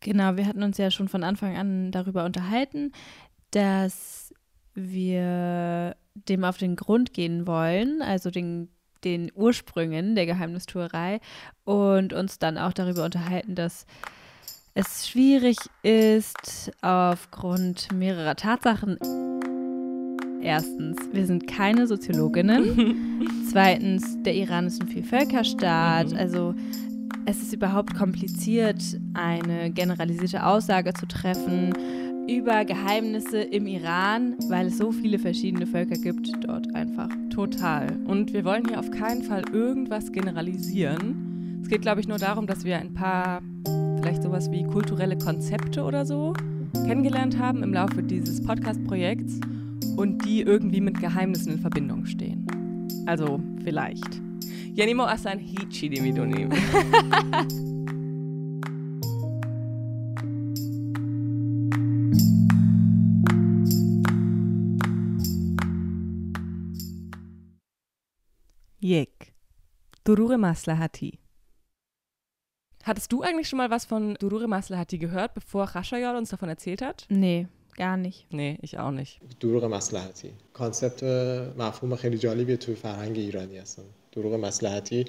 [0.00, 2.92] Genau, wir hatten uns ja schon von Anfang an darüber unterhalten,
[3.50, 4.32] dass
[4.74, 8.68] wir dem auf den Grund gehen wollen, also den,
[9.04, 11.20] den Ursprüngen der Geheimnistuerei
[11.64, 13.86] und uns dann auch darüber unterhalten, dass
[14.74, 18.96] es schwierig ist aufgrund mehrerer Tatsachen.
[20.40, 23.28] Erstens, wir sind keine Soziologinnen.
[23.50, 26.10] Zweitens, der Iran ist ein Vielvölkerstaat.
[26.10, 26.16] Mhm.
[26.16, 26.54] Also
[27.26, 28.82] es ist überhaupt kompliziert,
[29.14, 31.72] eine generalisierte Aussage zu treffen
[32.28, 37.08] über Geheimnisse im Iran, weil es so viele verschiedene Völker gibt dort einfach.
[37.30, 37.98] Total.
[38.06, 41.60] Und wir wollen hier auf keinen Fall irgendwas generalisieren.
[41.62, 43.42] Es geht, glaube ich, nur darum, dass wir ein paar,
[44.00, 46.32] vielleicht sowas wie kulturelle Konzepte oder so
[46.86, 49.40] kennengelernt haben im Laufe dieses Podcast-Projekts
[49.96, 52.46] und die irgendwie mit Geheimnissen in Verbindung stehen.
[53.06, 54.20] Also vielleicht.
[54.74, 56.00] Janimo Asan Hichi, die
[68.80, 69.32] Yek.
[70.04, 71.20] Durure Maslahati.
[72.82, 76.82] Hattest du eigentlich schon mal was von Durure Maslahati gehört, bevor Khashayar uns davon erzählt
[76.82, 77.06] hat?
[77.08, 77.46] Nee,
[77.76, 78.26] gar nicht.
[78.32, 79.20] Nee, ich auch nicht.
[79.40, 81.02] دروغ مصلحتی کانسپت
[81.58, 85.04] مفهوم خیلی جالبیه توی فرهنگ ایرانی هستن دروغ مصلحتی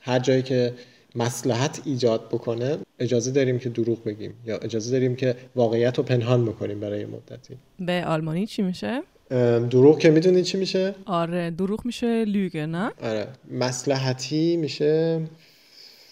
[0.00, 0.74] هر جایی که
[1.17, 6.45] مسلحت ایجاد بکنه اجازه داریم که دروغ بگیم یا اجازه داریم که واقعیت رو پنهان
[6.45, 11.85] بکنیم برای مدتی به آلمانی چی میشه؟ ام، دروغ که میدونید چی میشه؟ آره دروغ
[11.85, 15.21] میشه لüge نه؟ آره مسلحتی میشه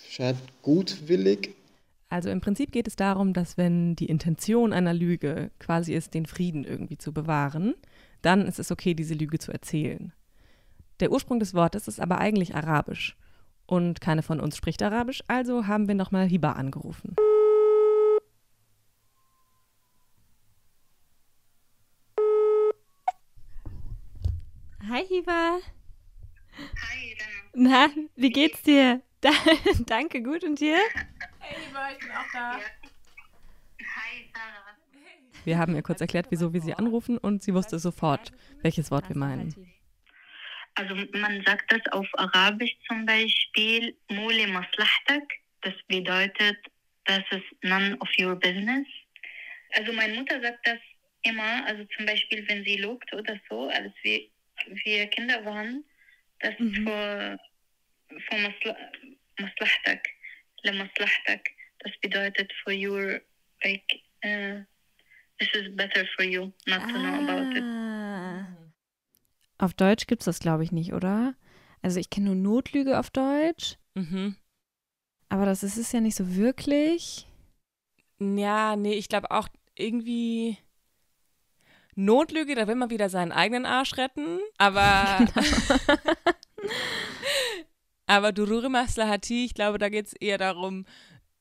[0.10, 1.50] شاید gutwillig
[2.12, 6.26] Also im Prinzip geht es darum, dass wenn die Intention einer Lüge quasi ist, den
[6.26, 7.74] Frieden irgendwie zu bewahren,
[8.22, 10.12] dann ist es okay, diese Lüge zu erzählen.
[11.00, 13.16] Der Ursprung des Wortes ist aber eigentlich arabisch.
[13.67, 17.17] Und keine von uns spricht arabisch, also haben wir nochmal Hiba angerufen.
[24.89, 25.59] Hi, Hiva.
[26.57, 27.17] Hi,
[27.55, 27.89] Lena.
[27.89, 29.03] Na, wie geht's dir?
[29.23, 29.31] Da,
[29.87, 30.77] danke, gut und dir?
[31.43, 32.61] Hi, Sarah.
[35.45, 39.09] Wir haben ihr kurz erklärt, wieso wir sie anrufen und sie wusste sofort, welches Wort
[39.09, 39.55] wir meinen.
[40.77, 45.25] Also man sagt das auf Arabisch zum Beispiel Muli Maslahtak.
[45.63, 46.59] Das bedeutet,
[47.07, 48.87] das ist none of your business.
[49.73, 50.79] Also meine Mutter sagt das
[51.23, 54.29] immer, also zum Beispiel, wenn sie lobt oder so, als wir,
[54.85, 55.83] wir Kinder waren,
[56.41, 57.39] das ist für,
[58.09, 58.77] für Masla,
[59.39, 60.07] Maslahtak,
[60.63, 61.49] Le Maslahtak.
[61.81, 63.21] Das bedeutet for your,
[63.65, 63.85] like,
[64.25, 64.61] uh,
[65.39, 67.65] this is better for you not to know about it.
[69.59, 71.35] Auf Deutsch gibt es das, glaube ich, nicht, oder?
[71.83, 73.77] Also ich kenne nur Notlüge auf Deutsch.
[73.95, 74.37] Mhm.
[75.29, 77.27] Aber das ist es ja nicht so wirklich.
[78.19, 80.59] Ja, nee, ich glaube auch irgendwie
[81.95, 84.39] Notlüge, da will man wieder seinen eigenen Arsch retten.
[84.59, 85.27] Aber.
[85.35, 85.97] Genau.
[88.07, 90.87] Aber Durure Maslahati, ich glaube, da geht es eher darum,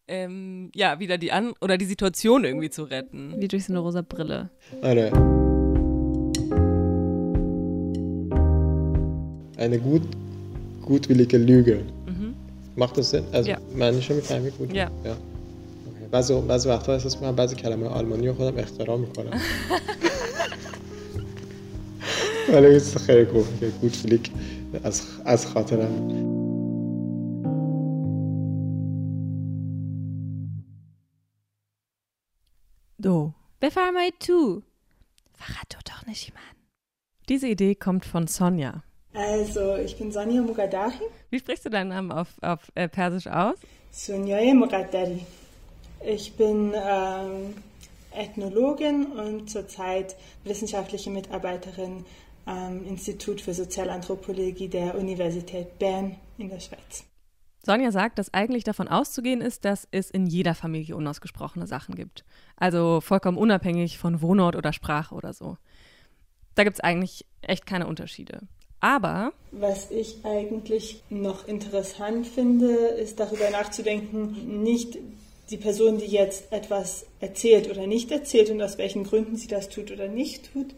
[0.07, 3.39] ähm, ja, wieder die An- oder die Situation irgendwie zu retten.
[3.39, 4.49] Wie durch so eine rosa Brille.
[4.81, 5.44] Alter.
[9.64, 10.02] eine gut
[10.88, 12.34] gutwillige Lüge Mhm.
[12.76, 13.58] macht das Sinn؟ از Ja.
[13.76, 14.88] معنیشو میفهمی گود Ja.
[14.88, 16.04] اوکی.
[16.10, 19.40] بعضی بعضی وقتا احساس میکنم بعضی کلمه آلمانی رو خودم اختراع میکنم
[22.52, 23.44] ولی یه چیز خیلی خوب
[23.80, 24.30] گودویلیک
[24.84, 26.08] از از خاطرم
[33.02, 33.32] Do.
[33.62, 34.62] بفرمایید تو.
[35.34, 36.56] فقط تو doch nicht jemand.
[37.28, 38.82] Diese Idee kommt von Sonja.
[39.15, 40.99] Also, ich bin Sonja Mugadahi,
[41.29, 43.55] Wie sprichst du deinen Namen auf, auf äh, Persisch aus?
[43.91, 45.25] Sonja Mugaddari.
[46.05, 47.53] Ich bin ähm,
[48.11, 52.05] Ethnologin und zurzeit wissenschaftliche Mitarbeiterin
[52.45, 57.05] am Institut für Sozialanthropologie der Universität Bern in der Schweiz.
[57.65, 62.25] Sonja sagt, dass eigentlich davon auszugehen ist, dass es in jeder Familie unausgesprochene Sachen gibt.
[62.57, 65.57] Also vollkommen unabhängig von Wohnort oder Sprache oder so.
[66.53, 68.41] Da gibt es eigentlich echt keine Unterschiede.
[68.85, 74.99] Aber Was ich eigentlich noch interessant finde, ist darüber nachzudenken, nicht
[75.49, 79.69] die Person, die jetzt etwas erzählt oder nicht erzählt und aus welchen Gründen sie das
[79.69, 80.75] tut oder nicht tut,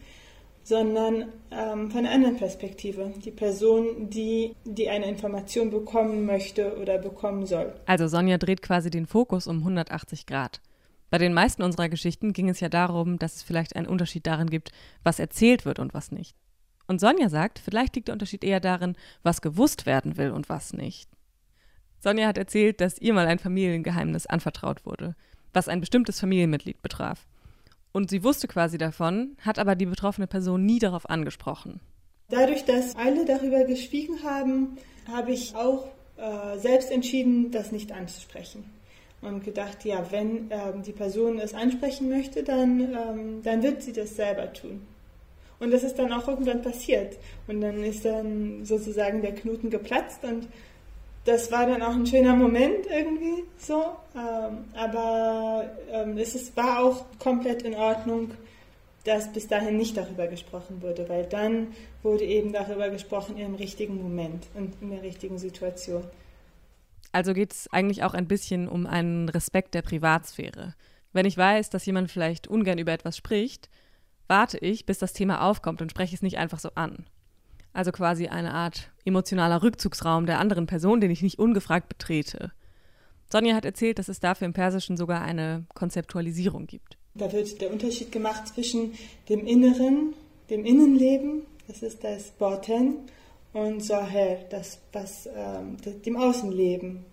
[0.63, 3.11] sondern ähm, von einer anderen Perspektive.
[3.25, 7.73] Die Person, die, die eine Information bekommen möchte oder bekommen soll.
[7.87, 10.61] Also Sonja dreht quasi den Fokus um 180 Grad.
[11.09, 14.49] Bei den meisten unserer Geschichten ging es ja darum, dass es vielleicht einen Unterschied darin
[14.49, 14.71] gibt,
[15.03, 16.37] was erzählt wird und was nicht.
[16.87, 20.73] Und Sonja sagt, vielleicht liegt der Unterschied eher darin, was gewusst werden will und was
[20.73, 21.09] nicht.
[21.99, 25.15] Sonja hat erzählt, dass ihr mal ein Familiengeheimnis anvertraut wurde,
[25.53, 27.27] was ein bestimmtes Familienmitglied betraf.
[27.91, 31.79] Und sie wusste quasi davon, hat aber die betroffene Person nie darauf angesprochen.
[32.29, 38.65] Dadurch, dass alle darüber geschwiegen haben, habe ich auch äh, selbst entschieden, das nicht anzusprechen.
[39.21, 43.93] Und gedacht, ja, wenn ähm, die Person es ansprechen möchte, dann, ähm, dann wird sie
[43.93, 44.85] das selber tun.
[45.59, 47.17] Und das ist dann auch irgendwann passiert.
[47.47, 50.47] Und dann ist dann sozusagen der Knoten geplatzt und
[51.25, 53.83] das war dann auch ein schöner Moment irgendwie so.
[54.15, 58.31] Ähm, aber ähm, es war auch komplett in Ordnung,
[59.03, 61.67] dass bis dahin nicht darüber gesprochen wurde, weil dann
[62.01, 66.03] wurde eben darüber gesprochen im richtigen Moment und in der richtigen Situation.
[67.11, 70.75] Also geht es eigentlich auch ein bisschen um einen Respekt der Privatsphäre.
[71.13, 73.69] Wenn ich weiß, dass jemand vielleicht ungern über etwas spricht,
[74.27, 77.05] warte ich, bis das Thema aufkommt und spreche es nicht einfach so an.
[77.73, 82.51] Also quasi eine Art emotionaler Rückzugsraum der anderen Person, den ich nicht ungefragt betrete.
[83.29, 86.97] Sonja hat erzählt, dass es dafür im Persischen sogar eine Konzeptualisierung gibt.
[87.13, 88.93] Da wird der Unterschied gemacht zwischen
[89.27, 90.13] dem Inneren,
[90.49, 92.95] dem Innenleben, das ist das Baten,
[93.53, 97.05] und Zahir, das, was, ähm, dem Außenleben.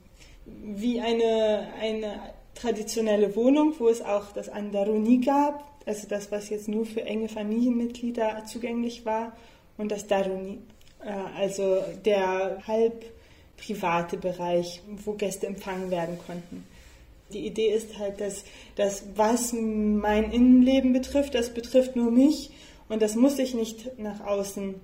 [0.46, 2.20] Wie eine, eine
[2.54, 7.28] traditionelle Wohnung, wo es auch das Andaruni gab, also das, was jetzt nur für enge
[7.28, 9.32] Familienmitglieder zugänglich war,
[9.76, 10.58] und das Daruni,
[11.04, 13.04] äh, also der halb
[13.56, 16.66] private Bereich, wo Gäste empfangen werden konnten.
[17.32, 18.44] Die Idee ist halt, dass
[18.76, 22.50] das, was mein Innenleben betrifft, das betrifft nur mich
[22.88, 24.74] und das muss ich nicht nach außen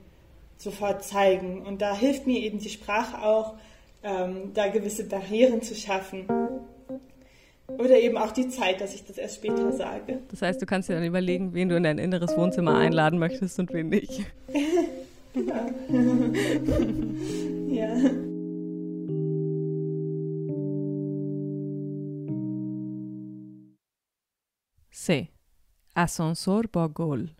[0.56, 1.62] sofort zeigen.
[1.62, 3.54] Und da hilft mir eben die Sprache auch,
[4.02, 6.26] ähm, da gewisse Barrieren zu schaffen.
[7.78, 10.20] Oder eben auch die Zeit, dass ich das erst später sage.
[10.28, 13.58] Das heißt, du kannst dir dann überlegen, wen du in dein inneres Wohnzimmer einladen möchtest
[13.58, 14.26] und wen nicht.
[15.34, 15.66] ja.
[17.68, 18.10] ja.
[24.90, 25.30] C.
[25.94, 27.30] Ascensor Borgol.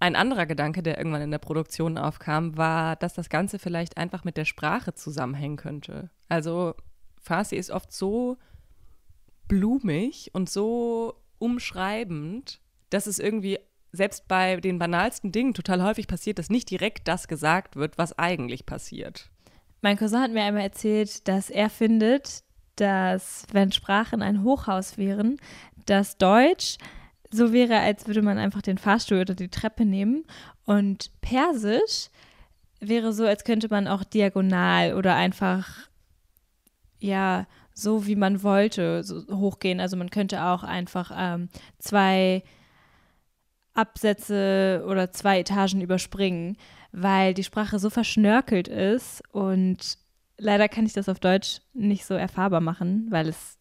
[0.00, 4.24] Ein anderer Gedanke, der irgendwann in der Produktion aufkam, war, dass das Ganze vielleicht einfach
[4.24, 6.10] mit der Sprache zusammenhängen könnte.
[6.28, 6.74] Also
[7.20, 8.38] Farsi ist oft so
[9.48, 13.58] blumig und so umschreibend, dass es irgendwie
[13.92, 18.18] selbst bei den banalsten Dingen total häufig passiert, dass nicht direkt das gesagt wird, was
[18.18, 19.30] eigentlich passiert.
[19.80, 22.42] Mein Cousin hat mir einmal erzählt, dass er findet,
[22.76, 25.38] dass wenn Sprachen ein Hochhaus wären,
[25.86, 26.78] dass Deutsch
[27.30, 30.24] so wäre, als würde man einfach den Fahrstuhl oder die Treppe nehmen.
[30.64, 32.08] Und Persisch
[32.80, 35.68] wäre so, als könnte man auch diagonal oder einfach,
[37.00, 37.46] ja,
[37.77, 39.79] so wie man wollte, so hochgehen.
[39.79, 42.43] Also man könnte auch einfach ähm, zwei
[43.73, 46.57] Absätze oder zwei Etagen überspringen,
[46.91, 49.97] weil die Sprache so verschnörkelt ist und
[50.37, 53.57] leider kann ich das auf Deutsch nicht so erfahrbar machen, weil es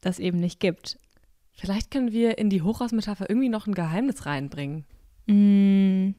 [0.00, 0.98] das eben nicht gibt.
[1.52, 4.84] Vielleicht können wir in die Hochhausmetapher irgendwie noch ein Geheimnis reinbringen.
[5.26, 6.14] Mm.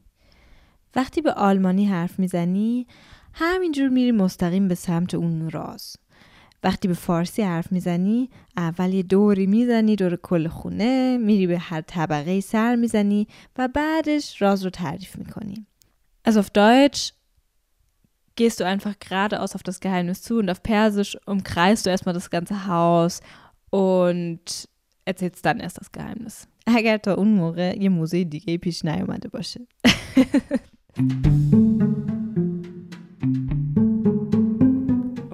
[0.95, 2.87] وقتی به آلمانی حرف میزنی
[3.33, 5.95] همینجور میری مستقیم به سمت اون راز
[6.63, 11.81] وقتی به فارسی حرف میزنی اول یه دوری میزنی دور کل خونه میری به هر
[11.81, 15.67] طبقه سر میزنی و بعدش راز رو تعریف میکنی
[16.27, 17.13] Also auf Deutsch
[18.35, 22.29] gehst du einfach geradeaus auf das Geheimnis zu und auf Persisch umkreist du erstmal das
[22.29, 23.21] ganze Haus
[23.69, 24.67] und
[25.05, 26.47] erzählst dann erst das Geheimnis.
[26.67, 29.61] اگر تا اون موقع یه موضوع دیگه پیش نیومده باشه.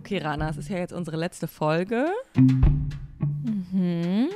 [0.09, 2.07] Okay, Rana, es ist ja jetzt unsere letzte Folge.
[3.75, 4.31] Mhm.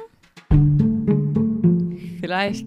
[2.21, 2.67] Vielleicht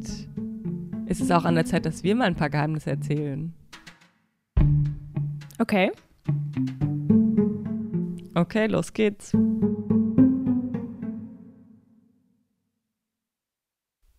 [1.06, 3.54] ist es auch an der Zeit, dass wir mal ein paar Geheimnisse erzählen.
[5.60, 5.91] Okay.
[8.34, 9.34] Okay, los geht's.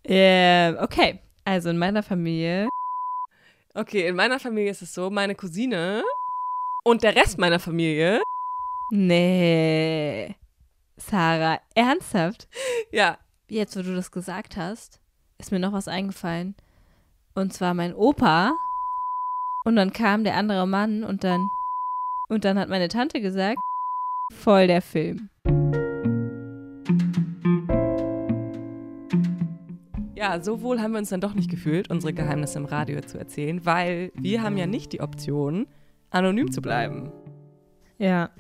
[0.05, 2.69] Äh, okay, also in meiner Familie.
[3.75, 6.05] Okay, in meiner Familie ist es so, meine Cousine
[6.85, 8.23] und der Rest meiner Familie.
[8.91, 10.37] Nee.
[10.97, 12.49] Sarah, ernsthaft?
[12.93, 13.19] Ja.
[13.49, 15.01] Jetzt, wo du das gesagt hast,
[15.39, 16.55] ist mir noch was eingefallen.
[17.35, 18.53] Und zwar mein Opa.
[19.65, 21.49] Und dann kam der andere Mann und dann.
[22.29, 23.59] Und dann hat meine Tante gesagt,
[24.33, 25.29] voll der Film.
[30.17, 33.19] Ja, so wohl haben wir uns dann doch nicht gefühlt, unsere Geheimnisse im Radio zu
[33.19, 35.67] erzählen, weil wir haben ja nicht die Option,
[36.11, 37.13] anonym zu bleiben.
[37.99, 38.31] Ja.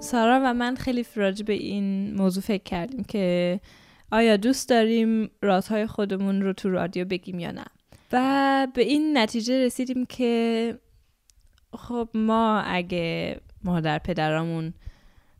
[0.00, 3.60] سارا و من خیلی راجع به این موضوع فکر کردیم که
[4.12, 7.64] آیا دوست داریم رازهای خودمون رو تو رادیو بگیم یا نه؟
[8.12, 10.78] و به این نتیجه رسیدیم که
[11.72, 14.74] خب ما اگه مادر پدرامون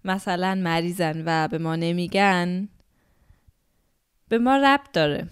[0.05, 2.68] مثلا مریضن و به ما نمیگن
[4.29, 5.27] به ما ربط داره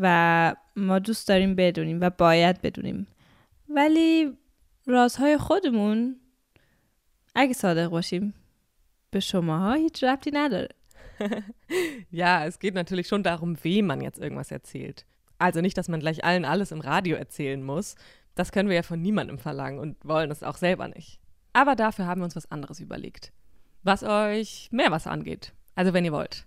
[0.00, 3.06] و ما دوست داریم بدونیم و باید بدونیم.
[3.71, 4.37] ولی
[4.85, 6.19] رازهای خودمون
[7.35, 8.33] اگه صادق باشیم
[9.11, 10.69] به شماها هیچ ربطی نداره
[12.11, 15.05] ja, es geht natürlich schon darum, wem man jetzt irgendwas erzählt.
[15.39, 17.95] Also nicht, dass man gleich allen alles im Radio erzählen muss.
[18.35, 21.19] Das können wir ja von niemandem verlangen und wollen es auch selber nicht.
[21.53, 23.33] Aber dafür haben wir uns was anderes überlegt.
[23.83, 25.53] Was euch mehr was angeht.
[25.75, 26.45] Also wenn ihr wollt.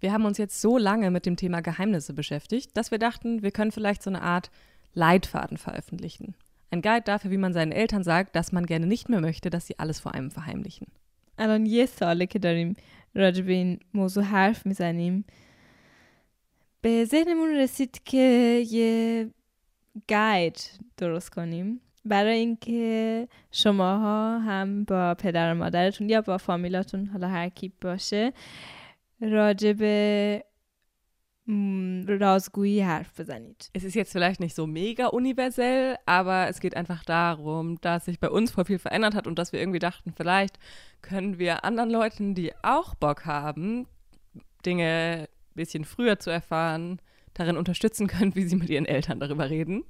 [0.00, 3.50] Wir haben uns jetzt so lange mit dem Thema Geheimnisse beschäftigt, dass wir dachten, wir
[3.50, 4.50] können vielleicht so eine Art
[4.94, 6.34] Leitfaden veröffentlichen.
[6.70, 9.66] Ein Guide dafür, wie man seinen Eltern sagt, dass man gerne nicht mehr möchte, dass
[9.66, 10.86] sie alles vor einem verheimlichen.
[11.38, 12.74] الان یه ساله که داریم
[13.14, 15.24] راجع به این موضوع حرف میزنیم
[16.80, 19.30] به ذهنمون رسید که یه
[20.08, 27.28] گاید درست کنیم برای اینکه شماها هم با پدر و مادرتون یا با فامیلاتون حالا
[27.28, 28.32] هر کی باشه
[29.20, 30.44] راجع به
[33.73, 38.19] es ist jetzt vielleicht nicht so mega universell, aber es geht einfach darum, dass sich
[38.19, 40.57] bei uns voll viel verändert hat und dass wir irgendwie dachten, vielleicht
[41.01, 43.87] können wir anderen Leuten, die auch Bock haben,
[44.65, 47.01] Dinge ein bisschen früher zu erfahren,
[47.33, 49.83] darin unterstützen können, wie sie mit ihren Eltern darüber reden.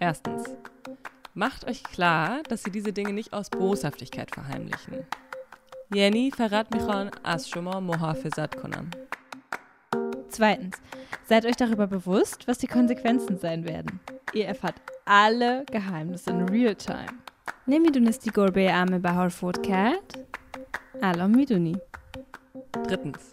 [0.00, 0.56] Erstens,
[1.34, 5.06] macht euch klar, dass sie diese Dinge nicht aus Boshaftigkeit verheimlichen.
[5.95, 8.89] Jenny verrat میخوان از شما محافظت کنم.
[10.29, 10.75] Zweitens,
[11.29, 13.99] seid euch darüber bewusst, was die Konsequenzen sein werden.
[14.33, 17.13] Ihr erfahrt alle Geheimnisse in real time.
[17.67, 20.17] نمیدونستی گربه عمه بهار فوت کرد؟
[21.03, 21.75] الان میدونی.
[22.87, 23.23] Drittens.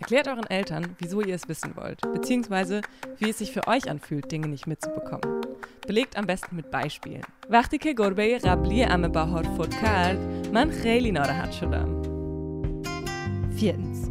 [0.00, 2.80] Erklärt euren Eltern, wieso ihr es wissen wollt, beziehungsweise
[3.18, 5.40] wie es sich für euch anfühlt, Dinge nicht mitzubekommen.
[5.86, 7.22] Belegt am besten mit Beispielen.
[7.50, 10.18] وقتی که گربه قبلی عمه بهار فوت کرد
[10.52, 12.02] من خیلی ناراحت شدم.
[13.56, 14.10] Viertens.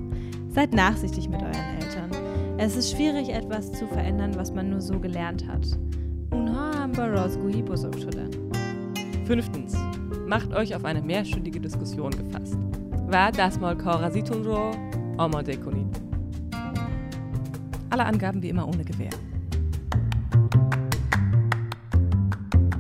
[0.56, 2.10] Seid nachsichtig mit euren Eltern.
[2.58, 5.78] Es ist schwierig, etwas zu verändern, was man nur so gelernt hat.
[6.32, 8.30] اونها هم با رازگویی بزرگ شدن.
[9.28, 9.76] Fünftens.
[10.28, 12.58] Macht euch auf eine mehrstündige Diskussion gefasst.
[13.12, 14.72] و دستمال کاغذیتون رو
[15.18, 15.79] آماده کنید.
[17.91, 19.11] alle Angaben wie immer ohne Gewähr.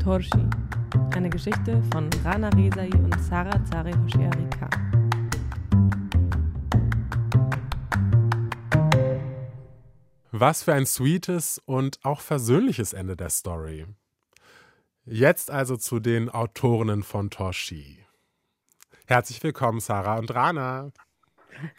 [0.02, 0.48] Torshi.
[1.16, 4.70] Eine Geschichte von Rana Rezai und Sarah Zari Hoshiarika.
[10.30, 13.86] Was für ein sweetes und auch versöhnliches Ende der Story.
[15.04, 18.06] Jetzt also zu den Autorinnen von Torshi.
[19.06, 20.92] Herzlich willkommen, Sarah und Rana.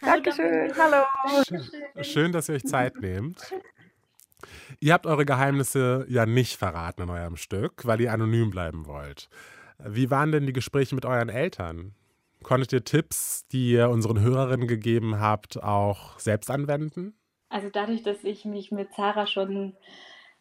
[0.00, 1.04] Dankeschön, hallo.
[1.46, 3.52] Schön, schön, dass ihr euch Zeit nehmt.
[4.80, 9.28] Ihr habt eure Geheimnisse ja nicht verraten in eurem Stück, weil ihr anonym bleiben wollt.
[9.78, 11.94] Wie waren denn die Gespräche mit euren Eltern?
[12.42, 17.14] Konntet ihr Tipps, die ihr unseren Hörerinnen gegeben habt, auch selbst anwenden?
[17.48, 19.76] Also dadurch, dass ich mich mit Sarah schon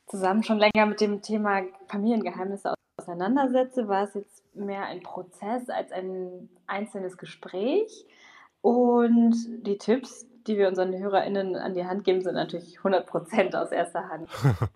[0.07, 5.91] zusammen schon länger mit dem Thema Familiengeheimnisse auseinandersetze, war es jetzt mehr ein Prozess als
[5.91, 8.05] ein einzelnes Gespräch.
[8.61, 9.35] Und
[9.65, 14.09] die Tipps, die wir unseren HörerInnen an die Hand geben, sind natürlich 100% aus erster
[14.09, 14.29] Hand.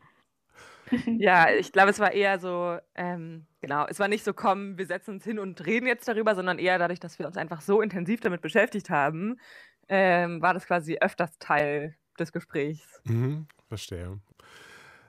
[1.19, 4.85] Ja, ich glaube, es war eher so, ähm, genau, es war nicht so, komm, wir
[4.85, 7.81] setzen uns hin und reden jetzt darüber, sondern eher dadurch, dass wir uns einfach so
[7.81, 9.39] intensiv damit beschäftigt haben,
[9.87, 13.01] ähm, war das quasi öfters Teil des Gesprächs.
[13.05, 14.19] Mhm, verstehe.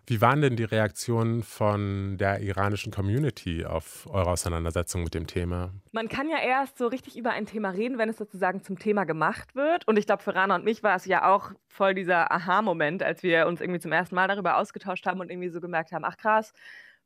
[0.08, 5.72] Wie waren denn die Reaktionen von der iranischen Community auf eure Auseinandersetzung mit dem Thema?
[5.90, 9.02] Man kann ja erst so richtig über ein Thema reden, wenn es sozusagen zum Thema
[9.02, 9.86] gemacht wird.
[9.88, 13.24] Und ich glaube, für Rana und mich war es ja auch voll dieser Aha-Moment, als
[13.24, 16.16] wir uns irgendwie zum ersten Mal darüber ausgetauscht haben und irgendwie so gemerkt haben, ach
[16.16, 16.52] krass,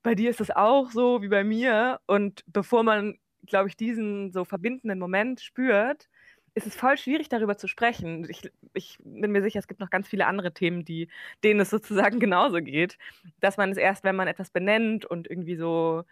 [0.02, 2.00] bei dir ist es auch so wie bei mir.
[2.06, 6.10] Und bevor man, glaube ich, diesen so verbindenden Moment spürt,
[6.54, 8.26] ist es voll schwierig, darüber zu sprechen.
[8.28, 11.08] Ich, ich bin mir sicher, es gibt noch ganz viele andere Themen, die,
[11.44, 11.70] denen es
[12.10, 12.98] sozusagen genauso geht.
[13.40, 16.04] Dass man es erst, wenn man etwas benennt und irgendwie so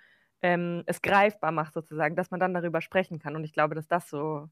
[0.43, 3.37] ähm, es greifbar macht, sozusagen, dass man dann darüber sprechen kann.
[3.37, 4.49] Und ich glaube, dass das so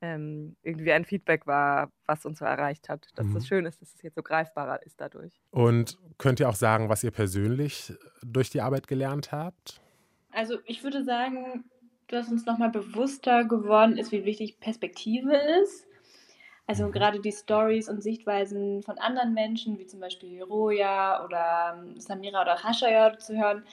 [0.00, 3.08] ähm, irgendwie ein Feedback war, was uns so erreicht hat.
[3.16, 3.34] Dass Mhm.
[3.34, 5.40] das schön ist, dass es jetzt so greifbarer ist dadurch.
[5.50, 9.80] Und könnt ihr auch sagen, was ihr persönlich durch die Arbeit gelernt habt?
[10.30, 11.64] Also ich würde sagen,
[12.08, 15.86] dass uns nochmal bewusster geworden ist, wie wichtig Perspektive ist.
[16.66, 21.98] Also gerade die Stories und Sichtweisen von anderen Menschen, wie zum Beispiel Roja oder ähm,
[21.98, 23.64] Samira oder Khashayar zu hören,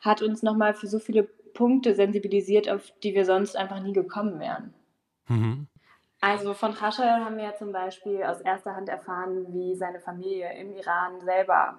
[0.00, 4.40] hat uns nochmal für so viele Punkte sensibilisiert, auf die wir sonst einfach nie gekommen
[4.40, 4.72] wären.
[5.28, 5.66] Mhm.
[6.20, 10.52] Also von Khashayar haben wir ja zum Beispiel aus erster Hand erfahren, wie seine Familie
[10.58, 11.78] im Iran selber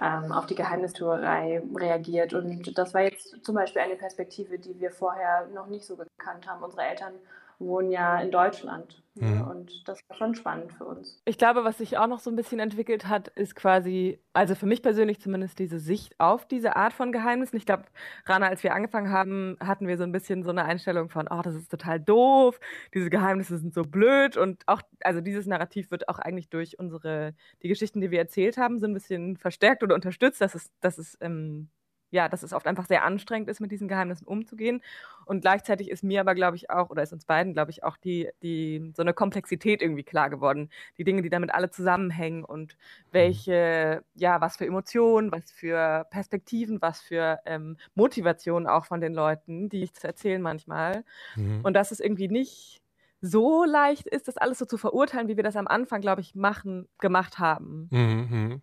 [0.00, 2.34] ähm, auf die Geheimnistuerei reagiert.
[2.34, 6.46] Und das war jetzt zum Beispiel eine Perspektive, die wir vorher noch nicht so gekannt
[6.46, 6.62] haben.
[6.62, 7.14] Unsere Eltern
[7.62, 9.02] wohnen ja in Deutschland.
[9.14, 9.42] Mhm.
[9.42, 11.20] Und das war schon spannend für uns.
[11.26, 14.64] Ich glaube, was sich auch noch so ein bisschen entwickelt hat, ist quasi, also für
[14.64, 17.56] mich persönlich zumindest diese Sicht auf diese Art von Geheimnissen.
[17.56, 17.84] Ich glaube,
[18.24, 21.42] Rana, als wir angefangen haben, hatten wir so ein bisschen so eine Einstellung von, oh,
[21.42, 22.58] das ist total doof,
[22.94, 27.34] diese Geheimnisse sind so blöd und auch, also dieses Narrativ wird auch eigentlich durch unsere,
[27.62, 30.96] die Geschichten, die wir erzählt haben, so ein bisschen verstärkt oder unterstützt, dass es, dass
[30.96, 31.68] es, ähm,
[32.12, 34.82] ja, dass es oft einfach sehr anstrengend ist, mit diesen Geheimnissen umzugehen.
[35.24, 37.96] Und gleichzeitig ist mir aber, glaube ich, auch, oder ist uns beiden, glaube ich, auch
[37.96, 40.68] die, die, so eine Komplexität irgendwie klar geworden.
[40.98, 42.76] Die Dinge, die damit alle zusammenhängen und
[43.10, 49.14] welche, ja, was für Emotionen, was für Perspektiven, was für ähm, Motivationen auch von den
[49.14, 51.04] Leuten, die ich zu erzählen manchmal.
[51.34, 51.60] Mhm.
[51.62, 52.82] Und dass es irgendwie nicht
[53.22, 56.34] so leicht ist, das alles so zu verurteilen, wie wir das am Anfang, glaube ich,
[56.34, 57.88] machen, gemacht haben.
[57.90, 58.62] Mhm.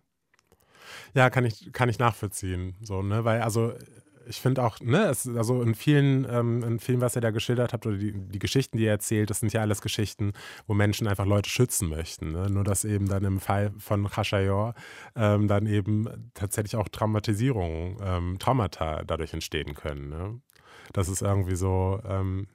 [1.14, 2.74] Ja, kann ich, kann ich nachvollziehen.
[2.82, 3.24] So, ne?
[3.24, 3.74] Weil, also
[4.30, 7.72] ich finde auch, ne, es, also in vielen, ähm, in vielen, was ihr da geschildert
[7.72, 10.32] habt, oder die, die Geschichten, die ihr erzählt, das sind ja alles Geschichten,
[10.66, 12.32] wo Menschen einfach Leute schützen möchten.
[12.32, 12.48] Ne?
[12.48, 14.74] Nur dass eben dann im Fall von Khashayar
[15.16, 20.08] ähm, dann eben tatsächlich auch Traumatisierungen, ähm, Traumata dadurch entstehen können.
[20.08, 20.40] Ne?
[20.92, 22.46] Das ist irgendwie so, ähm,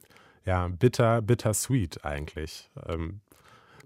[0.46, 2.70] ja, bitter, bitter sweet eigentlich.
[2.88, 3.22] Ähm,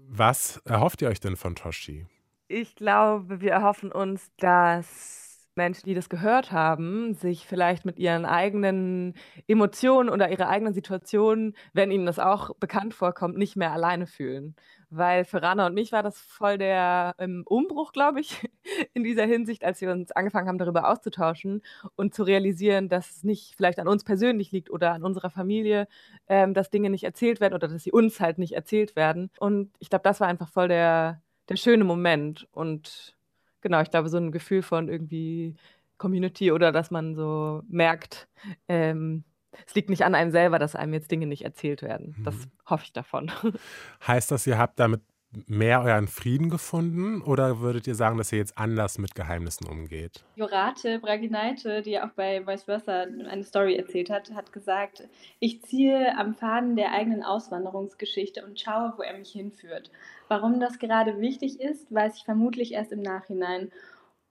[0.06, 2.06] was erhofft ihr euch denn von Toshi?
[2.52, 8.24] Ich glaube, wir erhoffen uns, dass Menschen, die das gehört haben, sich vielleicht mit ihren
[8.24, 9.14] eigenen
[9.46, 14.56] Emotionen oder ihrer eigenen Situation, wenn ihnen das auch bekannt vorkommt, nicht mehr alleine fühlen.
[14.88, 18.48] Weil für Rana und mich war das voll der ähm, Umbruch, glaube ich,
[18.94, 21.62] in dieser Hinsicht, als wir uns angefangen haben, darüber auszutauschen
[21.94, 25.86] und zu realisieren, dass es nicht vielleicht an uns persönlich liegt oder an unserer Familie,
[26.26, 29.30] ähm, dass Dinge nicht erzählt werden oder dass sie uns halt nicht erzählt werden.
[29.38, 32.48] Und ich glaube, das war einfach voll der, der schöne Moment.
[32.52, 33.14] Und
[33.60, 35.54] genau, ich glaube, so ein Gefühl von irgendwie
[35.98, 38.28] Community oder dass man so merkt,
[38.68, 39.24] ähm,
[39.66, 42.14] es liegt nicht an einem selber, dass einem jetzt Dinge nicht erzählt werden.
[42.24, 42.50] Das Mhm.
[42.70, 43.30] hoffe ich davon.
[44.06, 45.02] Heißt das, ihr habt damit
[45.46, 50.24] mehr euren Frieden gefunden oder würdet ihr sagen, dass ihr jetzt anders mit Geheimnissen umgeht?
[50.34, 55.08] Jorate Bragineite, die auch bei Vice Versa eine Story erzählt hat, hat gesagt,
[55.38, 59.90] ich ziehe am Faden der eigenen Auswanderungsgeschichte und schaue, wo er mich hinführt.
[60.28, 63.70] Warum das gerade wichtig ist, weiß ich vermutlich erst im Nachhinein.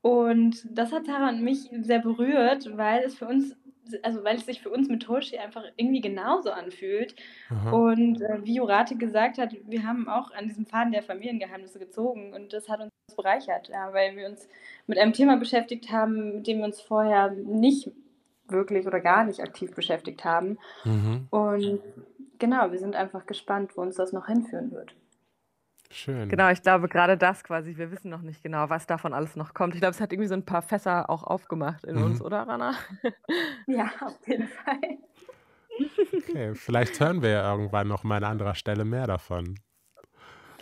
[0.01, 3.55] Und das hat Tara und mich sehr berührt, weil es für uns,
[4.03, 7.15] also weil es sich für uns mit Toshi einfach irgendwie genauso anfühlt.
[7.49, 7.71] Aha.
[7.71, 12.33] Und äh, wie Jorate gesagt hat, wir haben auch an diesem Faden der Familiengeheimnisse gezogen
[12.33, 14.47] und das hat uns bereichert, ja, weil wir uns
[14.87, 17.91] mit einem Thema beschäftigt haben, mit dem wir uns vorher nicht
[18.47, 20.57] wirklich oder gar nicht aktiv beschäftigt haben.
[20.83, 21.27] Mhm.
[21.29, 21.81] Und
[22.39, 24.95] genau, wir sind einfach gespannt, wo uns das noch hinführen wird.
[25.91, 26.29] Schön.
[26.29, 29.53] Genau, ich glaube gerade das quasi, wir wissen noch nicht genau, was davon alles noch
[29.55, 29.73] kommt.
[29.73, 32.03] Ich glaube, es hat irgendwie so ein paar Fässer auch aufgemacht in Mhm.
[32.03, 32.75] uns, oder Rana?
[33.67, 34.79] Ja, auf jeden Fall.
[36.29, 39.59] Okay, vielleicht hören wir ja irgendwann noch mal an anderer Stelle mehr davon.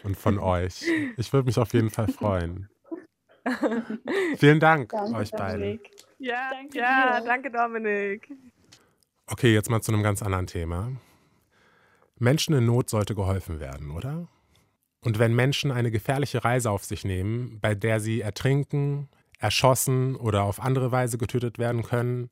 [0.03, 0.85] Und von euch.
[1.17, 2.69] Ich würde mich auf jeden Fall freuen.
[4.37, 5.79] Vielen Dank euch beiden.
[6.19, 8.29] Ja, Danke ja, danke Dominik.
[9.27, 10.91] Okay, jetzt mal zu einem ganz anderen Thema.
[12.19, 14.27] Menschen in Not sollte geholfen werden, oder?
[15.01, 20.43] Und wenn Menschen eine gefährliche Reise auf sich nehmen, bei der sie ertrinken, erschossen oder
[20.43, 22.29] auf andere Weise getötet werden können,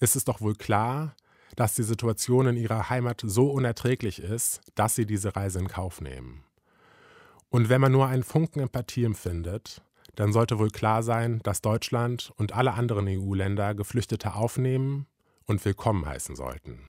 [0.00, 1.14] ist es doch wohl klar,
[1.56, 6.00] dass die Situation in ihrer Heimat so unerträglich ist, dass sie diese Reise in Kauf
[6.00, 6.44] nehmen.
[7.50, 9.82] Und wenn man nur einen Funken Empathie empfindet,
[10.14, 15.06] dann sollte wohl klar sein, dass Deutschland und alle anderen EU-Länder Geflüchtete aufnehmen
[15.46, 16.86] und willkommen heißen sollten.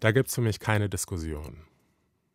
[0.00, 1.64] Da gibt es für mich keine Diskussion.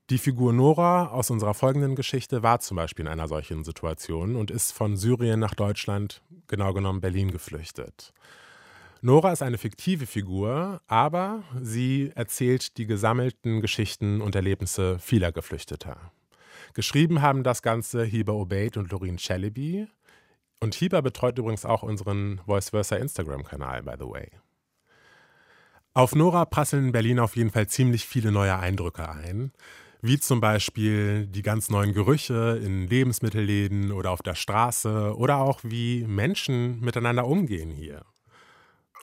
[0.10, 4.50] Die Figur Nora aus unserer folgenden Geschichte war zum Beispiel in einer solchen Situation und
[4.50, 8.12] ist von Syrien nach Deutschland, genau genommen Berlin, geflüchtet.
[9.02, 16.12] Nora ist eine fiktive Figur, aber sie erzählt die gesammelten Geschichten und Erlebnisse vieler Geflüchteter.
[16.74, 19.88] Geschrieben haben das Ganze Hiba Obeid und Lorin Celebi.
[20.60, 24.32] Und Hiba betreut übrigens auch unseren Voice Versa Instagram-Kanal, by the way.
[25.94, 29.52] Auf Nora prasseln in Berlin auf jeden Fall ziemlich viele neue Eindrücke ein,
[30.02, 35.60] wie zum Beispiel die ganz neuen Gerüche in Lebensmittelläden oder auf der Straße oder auch
[35.64, 38.06] wie Menschen miteinander umgehen hier.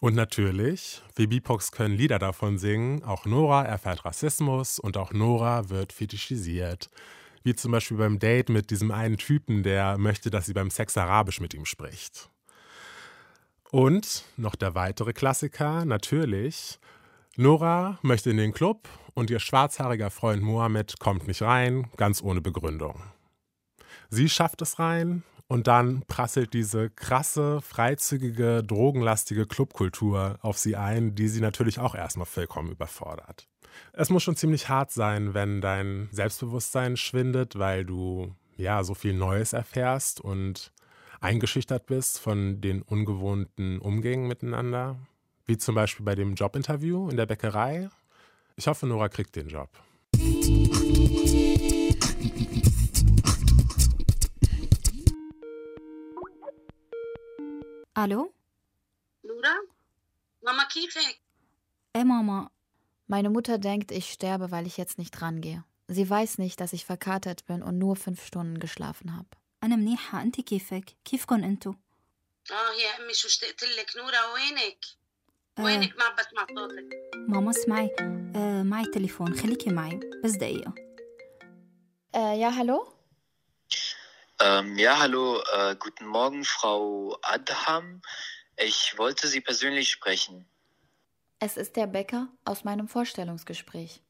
[0.01, 5.70] Und natürlich, wir BIPOX können Lieder davon singen, auch Nora erfährt Rassismus und auch Nora
[5.70, 6.90] wird fetischisiert.
[7.44, 10.97] Wie zum Beispiel beim Date mit diesem einen Typen, der möchte, dass sie beim Sex
[10.97, 12.28] Arabisch mit ihm spricht.
[13.70, 16.78] Und noch der weitere Klassiker, natürlich.
[17.39, 22.41] Nora möchte in den Club und ihr schwarzhaariger Freund Mohammed kommt nicht rein, ganz ohne
[22.41, 23.03] Begründung.
[24.09, 31.14] Sie schafft es rein und dann prasselt diese krasse, freizügige, drogenlastige Clubkultur auf sie ein,
[31.14, 33.47] die sie natürlich auch erstmal vollkommen überfordert.
[33.93, 39.12] Es muss schon ziemlich hart sein, wenn dein Selbstbewusstsein schwindet, weil du ja so viel
[39.12, 40.72] Neues erfährst und
[41.20, 44.97] eingeschüchtert bist von den ungewohnten Umgängen miteinander,
[45.45, 47.89] wie zum Beispiel bei dem Jobinterview in der Bäckerei.
[48.55, 49.70] Ich hoffe, Nora kriegt den Job.
[57.97, 58.34] الو
[59.26, 59.55] نورا
[60.43, 61.20] ماما كيفك
[61.95, 62.49] ايه ماما
[63.07, 65.66] Meine Mutter denkt, ich sterbe, weil ich jetzt nicht rangehe.
[65.89, 69.28] Sie weiß nicht, dass ich verkatert bin und nur fünf Stunden geschlafen habe.
[69.64, 71.74] أنا منيحة أنت كيفك كيفكن أنتو
[72.51, 74.86] اه يا امي شو اشتقت لك نورا وينك؟
[75.57, 75.64] آه.
[75.64, 76.89] وينك ما عم بسمع صوتك؟
[77.28, 77.95] ماما اسمعي
[78.36, 80.74] آه معي تليفون خليكي معي بس دقيقة
[82.14, 82.93] Äh, ja, hallo?
[84.41, 88.01] Ähm, ja, hallo, äh, guten Morgen, Frau Adham.
[88.57, 90.45] Ich wollte Sie persönlich sprechen.
[91.39, 94.01] Es ist der Bäcker aus meinem Vorstellungsgespräch.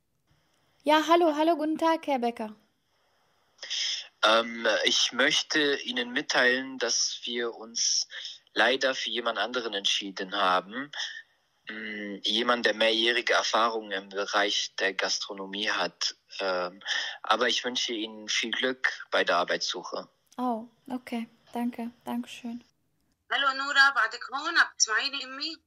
[0.84, 2.56] Ja, hallo, hallo, guten Tag, Herr Bäcker.
[4.24, 8.08] Ähm, ich möchte Ihnen mitteilen, dass wir uns
[8.54, 10.92] leider für jemand anderen entschieden haben.
[11.70, 16.16] Mm, Jemand, der mehrjährige Erfahrung im Bereich der Gastronomie hat.
[16.40, 16.80] Ähm,
[17.24, 20.10] aber ich wünsche Ihnen viel Glück bei der Arbeitssuche.
[20.38, 22.60] Oh, okay, danke, danke schön.
[23.34, 25.58] الو نورا بعدك هون عم تسمعيني امي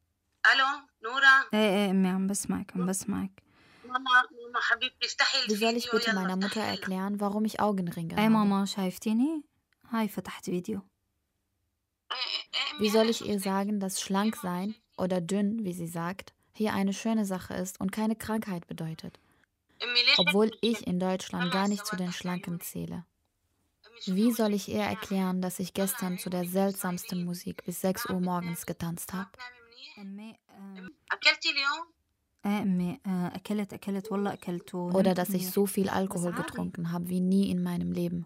[0.52, 0.66] الو
[1.02, 3.42] نورا ايه ايه امي عم بسمعك عم بسمعك
[3.84, 3.98] ماما
[4.30, 6.74] ماما حبيبتي افتحي Wie soll ich الفيديو bitte يلا meiner Mutter افتحي يلا.
[6.76, 8.32] erklären, warum ich Augenringe ايه habe?
[8.32, 9.42] ماما شايفتيني
[9.90, 10.80] هاي فتحت فيديو
[12.80, 16.93] Wie soll ich ihr sagen, dass schlank sein oder dünn, wie sie sagt, hier eine
[16.93, 19.19] schöne Sache ist und keine Krankheit bedeutet.
[20.17, 23.05] Obwohl ich in Deutschland gar nicht zu den Schlanken zähle.
[24.05, 28.19] Wie soll ich ihr erklären, dass ich gestern zu der seltsamsten Musik bis 6 Uhr
[28.19, 29.29] morgens getanzt habe?
[34.93, 38.25] Oder dass ich so viel Alkohol getrunken habe wie nie in meinem Leben.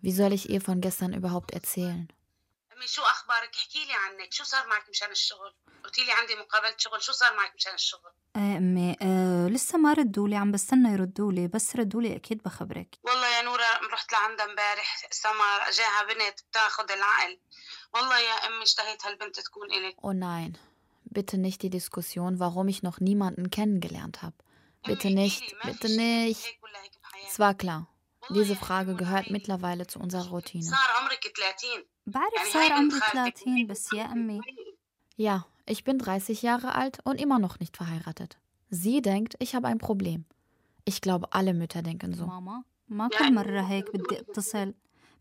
[0.00, 2.08] Wie soll ich ihr von gestern überhaupt erzählen?
[2.78, 5.54] امي شو أخبارك؟ احكي لي عنك، شو صار معك مشان الشغل؟
[5.84, 9.92] قلتي لي عندي مقابلة شغل، شو صار معك مشان الشغل؟ إيه أمي آه لسه ما
[9.92, 14.12] ردوا لي عم بستنى يردوا لي بس ردوا لي أكيد بخبرك والله يا نورة رحت
[14.12, 17.38] لعندها امبارح سمر جاها بنت بتاخد العقل
[17.94, 20.58] والله يا أمي اشتهيت هالبنت تكون إلك Oh nein,
[21.04, 24.36] bitte nicht die Diskussion, warum ich noch niemanden kennengelernt habe.
[24.84, 26.44] Bitte nicht, bitte nicht.
[27.28, 27.88] Es war klar.
[28.29, 30.63] Diese Frage gehört mittlerweile zu unserer Routine.
[30.63, 34.41] صار عمرك 30 بعرف يعني صار هاي بنت عمري خالتك 30 بس يا امي
[35.17, 38.37] Ja, ich bin 30 Jahre alt und immer noch nicht verheiratet.
[38.69, 40.25] Sie denkt, ich habe ein Problem.
[40.85, 42.25] Ich glaube, alle Mütter denken so.
[42.25, 44.73] ماما ما كل مرة هيك بدي اتصل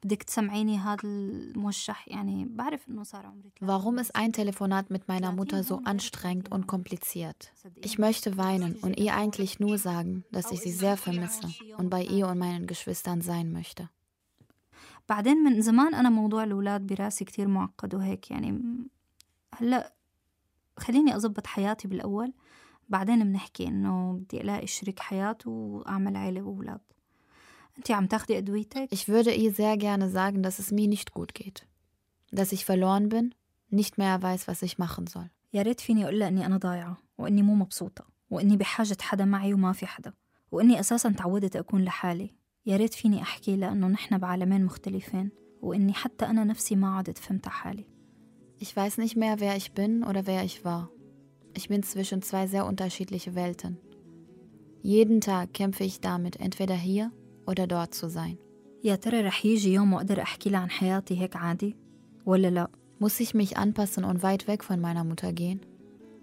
[0.04, 5.32] بدك تسمعيني هذا الموشح يعني بعرف انه صار عمري Warum ist ein Telefonat mit meiner
[5.32, 7.52] Mutter so anstrengend und kompliziert?
[7.88, 11.48] Ich möchte weinen und ihr eigentlich nur sagen, dass ich sie sehr vermisse
[11.78, 13.88] und bei ihr und meinen Geschwistern sein möchte.
[15.08, 18.88] بعدين من زمان أنا موضوع الأولاد براسي كتير معقد وهيك يعني م-
[19.54, 19.92] هلأ
[20.78, 22.32] خليني أظبط حياتي بالأول
[22.88, 26.80] بعدين بنحكي إنه بدي ألاقي شريك حياة وأعمل عيلة وأولاد
[27.78, 31.34] أنتي عم تاخدي أدويتك؟ Ich würde ihr sehr gerne sagen, dass es mir nicht gut
[31.34, 31.66] geht.
[32.30, 33.34] Dass ich verloren bin,
[33.70, 35.30] nicht mehr weiß, was ich machen soll.
[35.54, 39.54] يا ريت فيني أقول لها إني أنا ضايعة وإني مو مبسوطة وإني بحاجة حدا معي
[39.54, 40.12] وما في حدا
[40.52, 42.30] وإني أساسا تعودت أكون لحالي
[42.66, 45.30] يا ريت فيني أحكي لها إنه نحن بعالمين مختلفين
[45.62, 47.86] وإني حتى أنا نفسي ما عدت فهمت حالي
[48.60, 50.88] Ich weiß nicht mehr, wer ich bin oder wer ich war.
[51.52, 53.76] Ich bin zwischen zwei sehr unterschiedliche Welten.
[54.82, 57.10] Jeden Tag kämpfe ich damit, entweder hier
[57.46, 58.36] oder dort zu sein.
[58.84, 61.76] يا ترى رح يجي يوم وأقدر أحكي لها عن حياتي هيك عادي
[62.26, 62.68] ولا لا
[63.00, 65.60] Muss ich mich anpassen und weit weg von meiner Mutter gehen?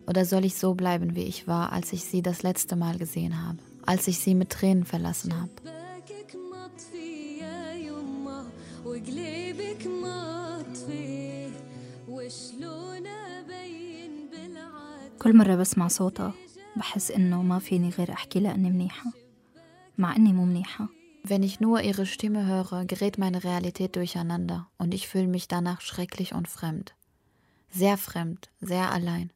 [0.08, 3.46] Oder soll ich so bleiben, wie ich war, als ich sie das letzte Mal gesehen
[3.46, 3.60] habe?
[3.86, 5.52] Als ich sie mit Tränen verlassen habe?
[5.60, 8.48] شباكك مطفي يا يما
[8.86, 11.52] وقليبك مطفي
[12.10, 16.34] وشلون ابين بالعاد كل مرة بسمع صوتها
[16.76, 19.12] بحس إنه ما فيني غير أحكي لها إني منيحة
[19.98, 20.88] مع إني مو منيحة
[21.24, 25.82] Wenn ich nur ihre Stimme höre, gerät meine Realität durcheinander und ich fühle mich danach
[25.82, 26.96] schrecklich und fremd.
[27.82, 29.32] Sehr fremd, sehr allein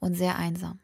[0.00, 0.78] und sehr einsam.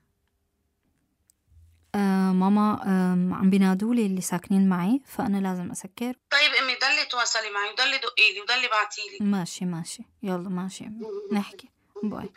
[1.94, 7.50] آه ماما آم، عم بينادولي اللي ساكنين معي فأنا لازم أسكر طيب امي ضلي تواصلي
[7.54, 10.90] معي وضلي دقي لي وضلي بعتي لي ماشي ماشي يلا ماشي
[11.32, 11.68] نحكي
[12.02, 12.28] باي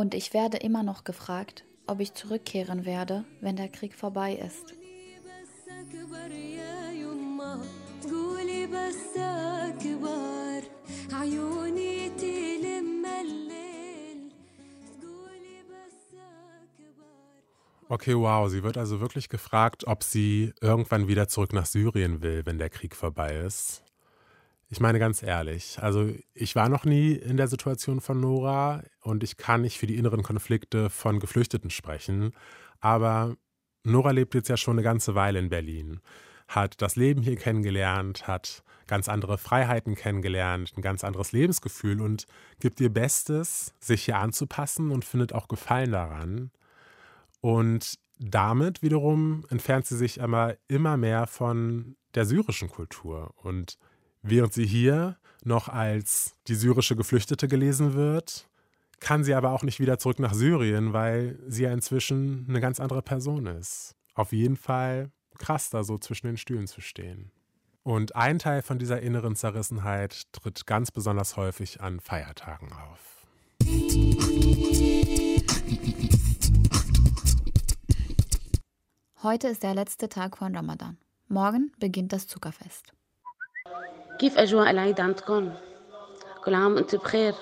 [0.00, 4.66] Und ich werde immer noch gefragt, ob ich zurückkehren werde, wenn der Krieg vorbei ist.
[17.91, 18.49] Okay, wow.
[18.49, 22.69] Sie wird also wirklich gefragt, ob sie irgendwann wieder zurück nach Syrien will, wenn der
[22.69, 23.83] Krieg vorbei ist.
[24.69, 29.21] Ich meine ganz ehrlich, also ich war noch nie in der Situation von Nora und
[29.21, 32.31] ich kann nicht für die inneren Konflikte von Geflüchteten sprechen,
[32.79, 33.35] aber
[33.83, 35.99] Nora lebt jetzt ja schon eine ganze Weile in Berlin,
[36.55, 42.25] hat das Leben hier kennengelernt, hat ganz andere Freiheiten kennengelernt, ein ganz anderes Lebensgefühl und
[42.59, 46.51] gibt ihr Bestes, sich hier anzupassen und findet auch Gefallen daran.
[47.39, 53.33] Und damit wiederum entfernt sie sich aber immer mehr von der syrischen Kultur.
[53.37, 53.77] Und
[54.21, 58.49] während sie hier noch als die syrische Geflüchtete gelesen wird,
[58.99, 62.79] kann sie aber auch nicht wieder zurück nach Syrien, weil sie ja inzwischen eine ganz
[62.81, 63.95] andere Person ist.
[64.13, 67.30] Auf jeden Fall krass, da so zwischen den Stühlen zu stehen.
[67.82, 73.26] Und ein Teil von dieser inneren Zerrissenheit tritt ganz besonders häufig an Feiertagen auf.
[79.22, 80.98] Heute ist der letzte Tag von Ramadan.
[81.28, 82.92] Morgen beginnt das Zuckerfest.
[84.18, 85.54] كيف اجواء العيد عندكم؟
[86.44, 87.34] كل عام وانت بخير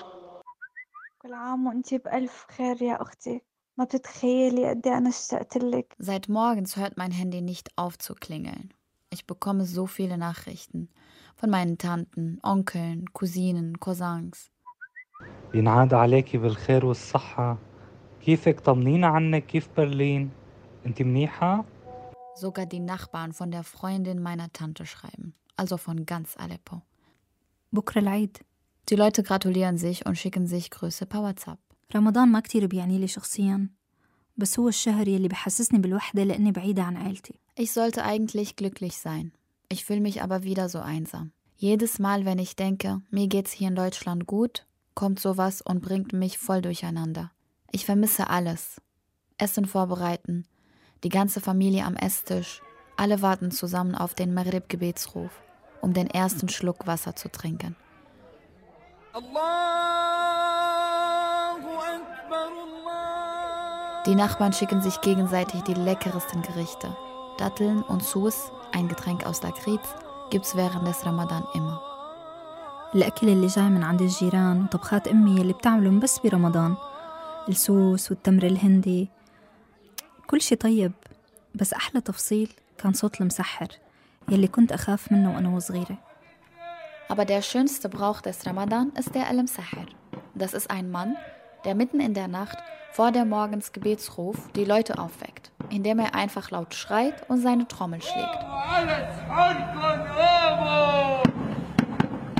[1.21, 3.41] كل عام وانتي بألف خير يا أختي
[3.79, 8.13] ما بتتخيلي قد إيه أنا اشتقت لك Seit morgens hört mein Handy nicht auf zu
[8.15, 8.73] klingeln.
[9.13, 10.89] Ich bekomme so viele Nachrichten
[11.35, 14.51] von meinen Tanten, Onkeln, Cousinen, Cousins.
[15.51, 17.57] بينعاد عليكي بالخير والصحة
[18.21, 20.29] كيفك طمنينا عنك كيف برلين
[20.85, 21.65] انت منيحة؟
[22.35, 26.81] Sogar die Nachbarn von der Freundin meiner Tante schreiben, also von ganz Aleppo.
[27.73, 28.37] بكرة العيد
[28.89, 31.59] Die Leute gratulieren sich und schicken sich Grüße per WhatsApp.
[31.95, 33.69] رمضان ما كتير بيعني لي شخصيا
[34.37, 39.31] بس هو الشهر يلي بحسسني بالوحدة لأني بعيدة عن عيلتي Ich sollte eigentlich glücklich sein.
[39.69, 41.31] Ich fühle mich aber wieder so einsam.
[41.55, 46.11] Jedes Mal, wenn ich denke, mir geht's hier in Deutschland gut, kommt sowas und bringt
[46.11, 47.31] mich voll durcheinander.
[47.71, 48.81] Ich vermisse alles.
[49.37, 50.45] Essen vorbereiten,
[51.03, 52.61] die ganze Familie am Esstisch,
[52.97, 55.31] alle warten zusammen auf den Maghrib-Gebetsruf,
[55.81, 57.75] um den ersten Schluck Wasser zu trinken.
[64.05, 66.95] Die Nachbarn schicken sich gegenseitig die leckeresten Gerichte.
[67.37, 69.87] Datteln und Sus, ein Getränk aus Lakritz,
[70.29, 71.81] gibt's während des Ramadan immer.
[72.95, 76.75] الأكل اللي جاي من عند الجيران وطبخات أمي اللي بتعملهم بس برمضان
[77.49, 79.09] السوس والتمر الهندي
[80.27, 80.91] كل شي طيب
[81.55, 83.67] بس أحلى تفصيل كان صوت المسحر
[84.29, 85.97] يلي كنت أخاف منه وأنا وصغيرة
[87.09, 89.85] Aber der schönste Brauch des Ramadan ist der Al-Sahir.
[90.33, 91.15] Das ist ein Mann,
[91.65, 92.57] der mitten in der Nacht
[92.91, 98.39] vor der Morgensgebetsruf die Leute aufweckt, indem er einfach laut schreit und seine Trommel schlägt.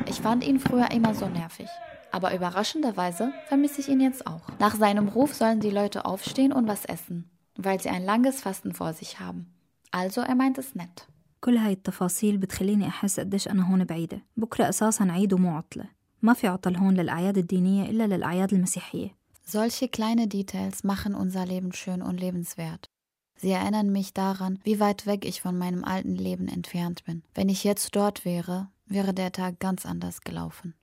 [0.08, 1.68] Ich fand ihn früher immer so nervig.
[2.12, 4.48] Aber überraschenderweise vermisse ich ihn jetzt auch.
[4.60, 8.74] Nach seinem Ruf sollen die Leute aufstehen und was essen, weil sie ein langes Fasten
[8.74, 9.54] vor sich haben.
[9.92, 11.08] Also er meint es nett.
[11.42, 15.86] كل هاي التفاصيل بتخليني أحس قديش أنا هون بعيدة بكرة أساسا عيد ومو عطلة
[16.22, 19.16] ما في عطل هون للأعياد الدينية إلا للأعياد المسيحية
[19.48, 22.90] Solche kleine Details machen unser Leben schön und lebenswert.
[23.36, 27.22] Sie erinnern mich daran, wie weit weg ich von meinem alten Leben entfernt bin.
[27.36, 30.74] Wenn ich jetzt dort wäre, wäre der Tag ganz anders gelaufen.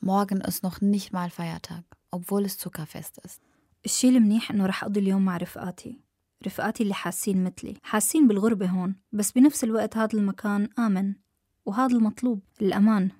[0.00, 3.40] Morgen ist noch nicht mal Feiertag, obwohl es Zuckerfest ist.
[3.84, 6.00] الشي المنيح إنه رح أقضي اليوم مع رفقاتي
[6.46, 11.14] رفقاتي اللي حاسين مثلي حاسين بالغربة هون بس بنفس الوقت هذا المكان آمن
[11.66, 13.10] وهذا المطلوب الأمان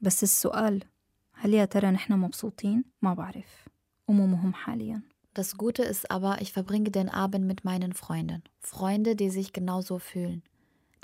[0.00, 0.84] بس السؤال
[1.32, 3.68] هل يا ترى نحن مبسوطين؟ ما بعرف
[4.08, 5.02] ومو مهم حاليا
[5.34, 8.42] Das Gute ist aber, ich verbringe den Abend mit meinen Freunden.
[8.58, 10.42] Freunde, die sich genauso fühlen.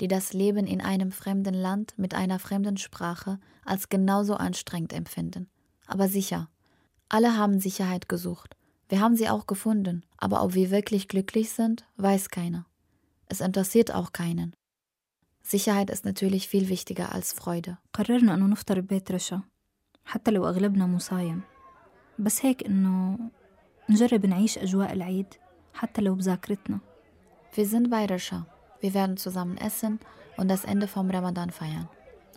[0.01, 5.49] Die das Leben in einem fremden Land mit einer fremden Sprache als genauso anstrengend empfinden.
[5.85, 6.49] Aber sicher.
[7.09, 8.55] Alle haben Sicherheit gesucht.
[8.89, 10.03] Wir haben sie auch gefunden.
[10.17, 12.65] Aber ob wir wirklich glücklich sind, weiß keiner.
[13.27, 14.55] Es interessiert auch keinen.
[15.50, 17.76] Sicherheit ist natürlich viel wichtiger als Freude.
[17.92, 19.40] قررنا إنه نفطر ببيت رشا
[20.04, 21.40] حتى لو أغلبنا مو صايم
[22.18, 23.18] بس هيك إنه
[23.90, 25.26] نجرب نعيش أجواء العيد
[25.74, 26.80] حتى لو بذاكرتنا
[27.56, 28.46] Wir sind bei Risha.
[28.80, 29.98] Wir werden zusammen essen
[30.36, 31.88] und das Ende vom Ramadan feiern.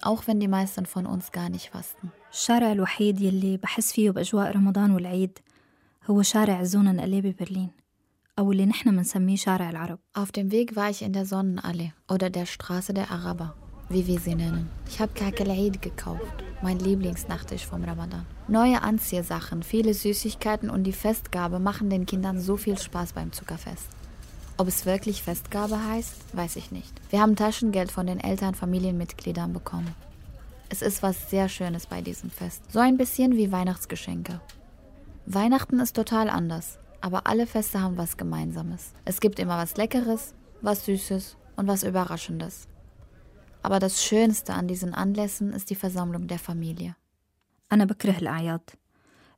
[0.01, 2.09] Auch wenn die meisten von uns gar nicht fasten.
[2.31, 5.39] الشارع الوحيد يلي بحس فيه بأجواء رمضان والعيد
[6.09, 7.80] هو شارع زونن أليه ببرلين
[8.38, 12.30] أو اللي نحن منسميه شارع العرب Auf dem Weg war ich in der Sonnenallee oder
[12.30, 13.54] der Straße der Araber,
[13.88, 14.68] wie wir sie nennen.
[14.88, 18.26] Ich habe Kakelaid gekauft, mein Lieblingsnachtisch vom Ramadan.
[18.48, 23.88] Neue Anziehsachen, viele Süßigkeiten und die Festgabe machen den Kindern so viel Spaß beim Zuckerfest.
[24.58, 26.92] Ob es wirklich Festgabe heißt, weiß ich nicht.
[27.10, 29.94] Wir haben Taschengeld von den Eltern Familienmitgliedern bekommen.
[30.68, 32.62] Es ist was sehr Schönes bei diesem Fest.
[32.72, 34.40] So ein bisschen wie Weihnachtsgeschenke.
[35.26, 38.92] Weihnachten ist total anders, aber alle Feste haben was Gemeinsames.
[39.04, 42.68] Es gibt immer was Leckeres, was Süßes und was Überraschendes.
[43.62, 46.94] Aber das Schönste an diesen Anlässen ist die Versammlung der Familie.
[47.72, 48.70] أنا بكره الأعياد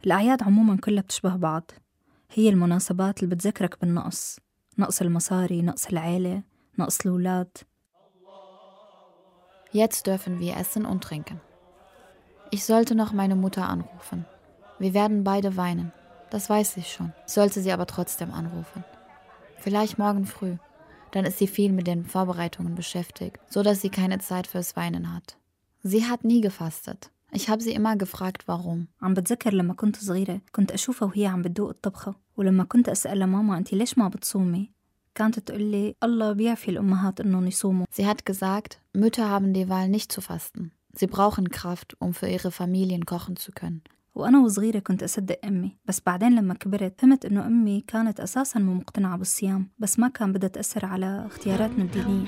[0.05, 1.71] الأعياد عموما كلها بتشبه بعض
[2.31, 4.41] هي المناسبات اللي بتذكرك بالنقص
[4.79, 6.43] نقص المصاري نقص العيلة
[6.79, 7.59] نقص الأولاد
[9.73, 11.41] Jetzt dürfen wir essen und trinken.
[12.51, 14.25] Ich sollte noch meine Mutter anrufen.
[14.79, 15.93] Wir werden beide weinen.
[16.33, 17.13] Das weiß ich schon.
[17.27, 18.85] Ich sollte sie aber trotzdem anrufen.
[19.59, 20.57] Vielleicht morgen früh.
[21.13, 25.15] Dann ist sie viel mit den Vorbereitungen beschäftigt, so dass sie keine Zeit fürs Weinen
[25.15, 25.39] hat.
[25.83, 27.11] Sie hat nie gefastet.
[27.33, 28.89] Ich habe sie immer gefragt, warum.
[29.03, 33.59] عم بتذكر لما كنت صغيرة كنت أشوفها وهي عم بتدوق الطبخة ولما كنت أسألها ماما
[33.59, 34.71] أنت ليش ما بتصومي
[35.15, 39.89] كانت تقول لي الله بيعفي الأمهات إنهم يصوموا Sie hat gesagt, Mütter haben die Wahl
[39.89, 40.73] nicht zu fasten.
[40.93, 43.83] Sie brauchen Kraft, um für ihre Familien kochen zu können.
[44.16, 48.74] وأنا وصغيرة كنت أصدق أمي بس بعدين لما كبرت فهمت إنه أمي كانت أساسا مو
[48.74, 52.28] مقتنعة بالصيام بس ما كان بدها تأثر على اختياراتنا الدينية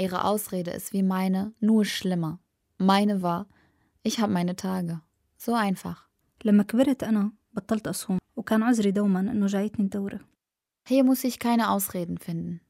[0.00, 2.38] Ihre Ausrede ist wie meine, nur schlimmer.
[2.78, 3.46] Meine war,
[4.04, 5.00] ich habe meine Tage.
[5.36, 6.08] So einfach.
[6.44, 10.20] لما كبرت أنا بطلت أصوم وكان عذري دوما إنه جايتني الدورة
[10.88, 12.60] Hier muss ich keine Ausreden finden.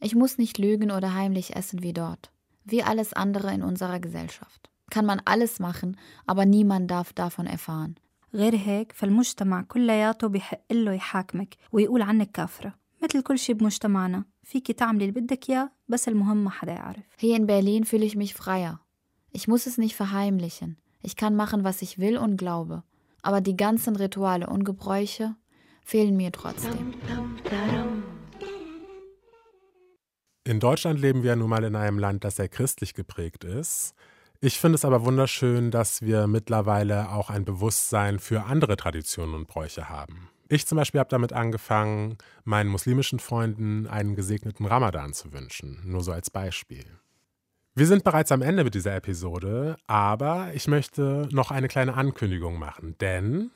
[0.00, 2.30] Ich muss nicht lügen oder heimlich essen wie dort.
[2.64, 4.70] Wie alles andere in unserer Gesellschaft.
[4.90, 7.96] Kann man alles machen, aber niemand darf davon erfahren.
[8.34, 14.72] غير هيك فالمجتمع كلياته بحق له يحاكمك ويقول عنك كافرة مثل كل شي بمجتمعنا فيكي
[14.72, 18.34] تعملي اللي بدك إياه بس المهم ما حدا يعرف Hier in Berlin fühle ich mich
[18.34, 18.80] freier.
[19.32, 20.76] Ich muss es nicht verheimlichen.
[21.02, 22.82] Ich kann machen, was ich will und glaube.
[23.22, 25.36] Aber die ganzen Rituale und Gebräuche
[25.84, 26.94] fehlen mir trotzdem.
[30.49, 33.93] in Deutschland leben wir nun mal in einem Land, das sehr christlich geprägt ist.
[34.41, 39.47] Ich finde es aber wunderschön, dass wir mittlerweile auch ein Bewusstsein für andere Traditionen und
[39.47, 40.27] Bräuche haben.
[40.47, 46.01] Ich zum Beispiel habe damit angefangen, meinen muslimischen Freunden einen gesegneten Ramadan zu wünschen, nur
[46.01, 46.85] so als Beispiel.
[47.75, 52.57] Wir sind bereits am Ende mit dieser Episode, aber ich möchte noch eine kleine Ankündigung
[52.57, 53.51] machen, denn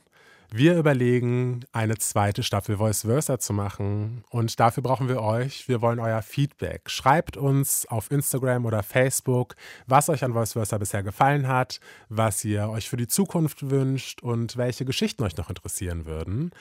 [0.56, 5.68] wir überlegen, eine zweite Staffel Voice Versa zu machen und dafür brauchen wir euch.
[5.68, 6.92] Wir wollen euer Feedback.
[6.92, 9.56] Schreibt uns auf Instagram oder Facebook,
[9.88, 14.22] was euch an Voice Versa bisher gefallen hat, was ihr euch für die Zukunft wünscht
[14.22, 16.52] und welche Geschichten euch noch interessieren würden.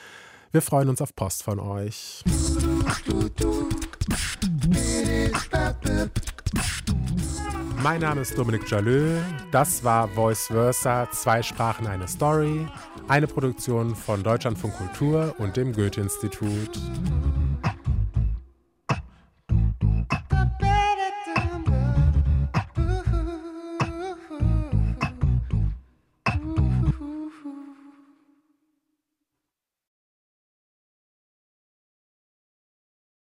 [0.53, 2.25] Wir freuen uns auf Post von euch.
[7.83, 9.19] Mein Name ist Dominik Jalö.
[9.51, 12.67] Das war Voice Versa, zwei Sprachen, eine Story.
[13.09, 16.71] Eine Produktion von Deutschlandfunk Kultur und dem Goethe-Institut.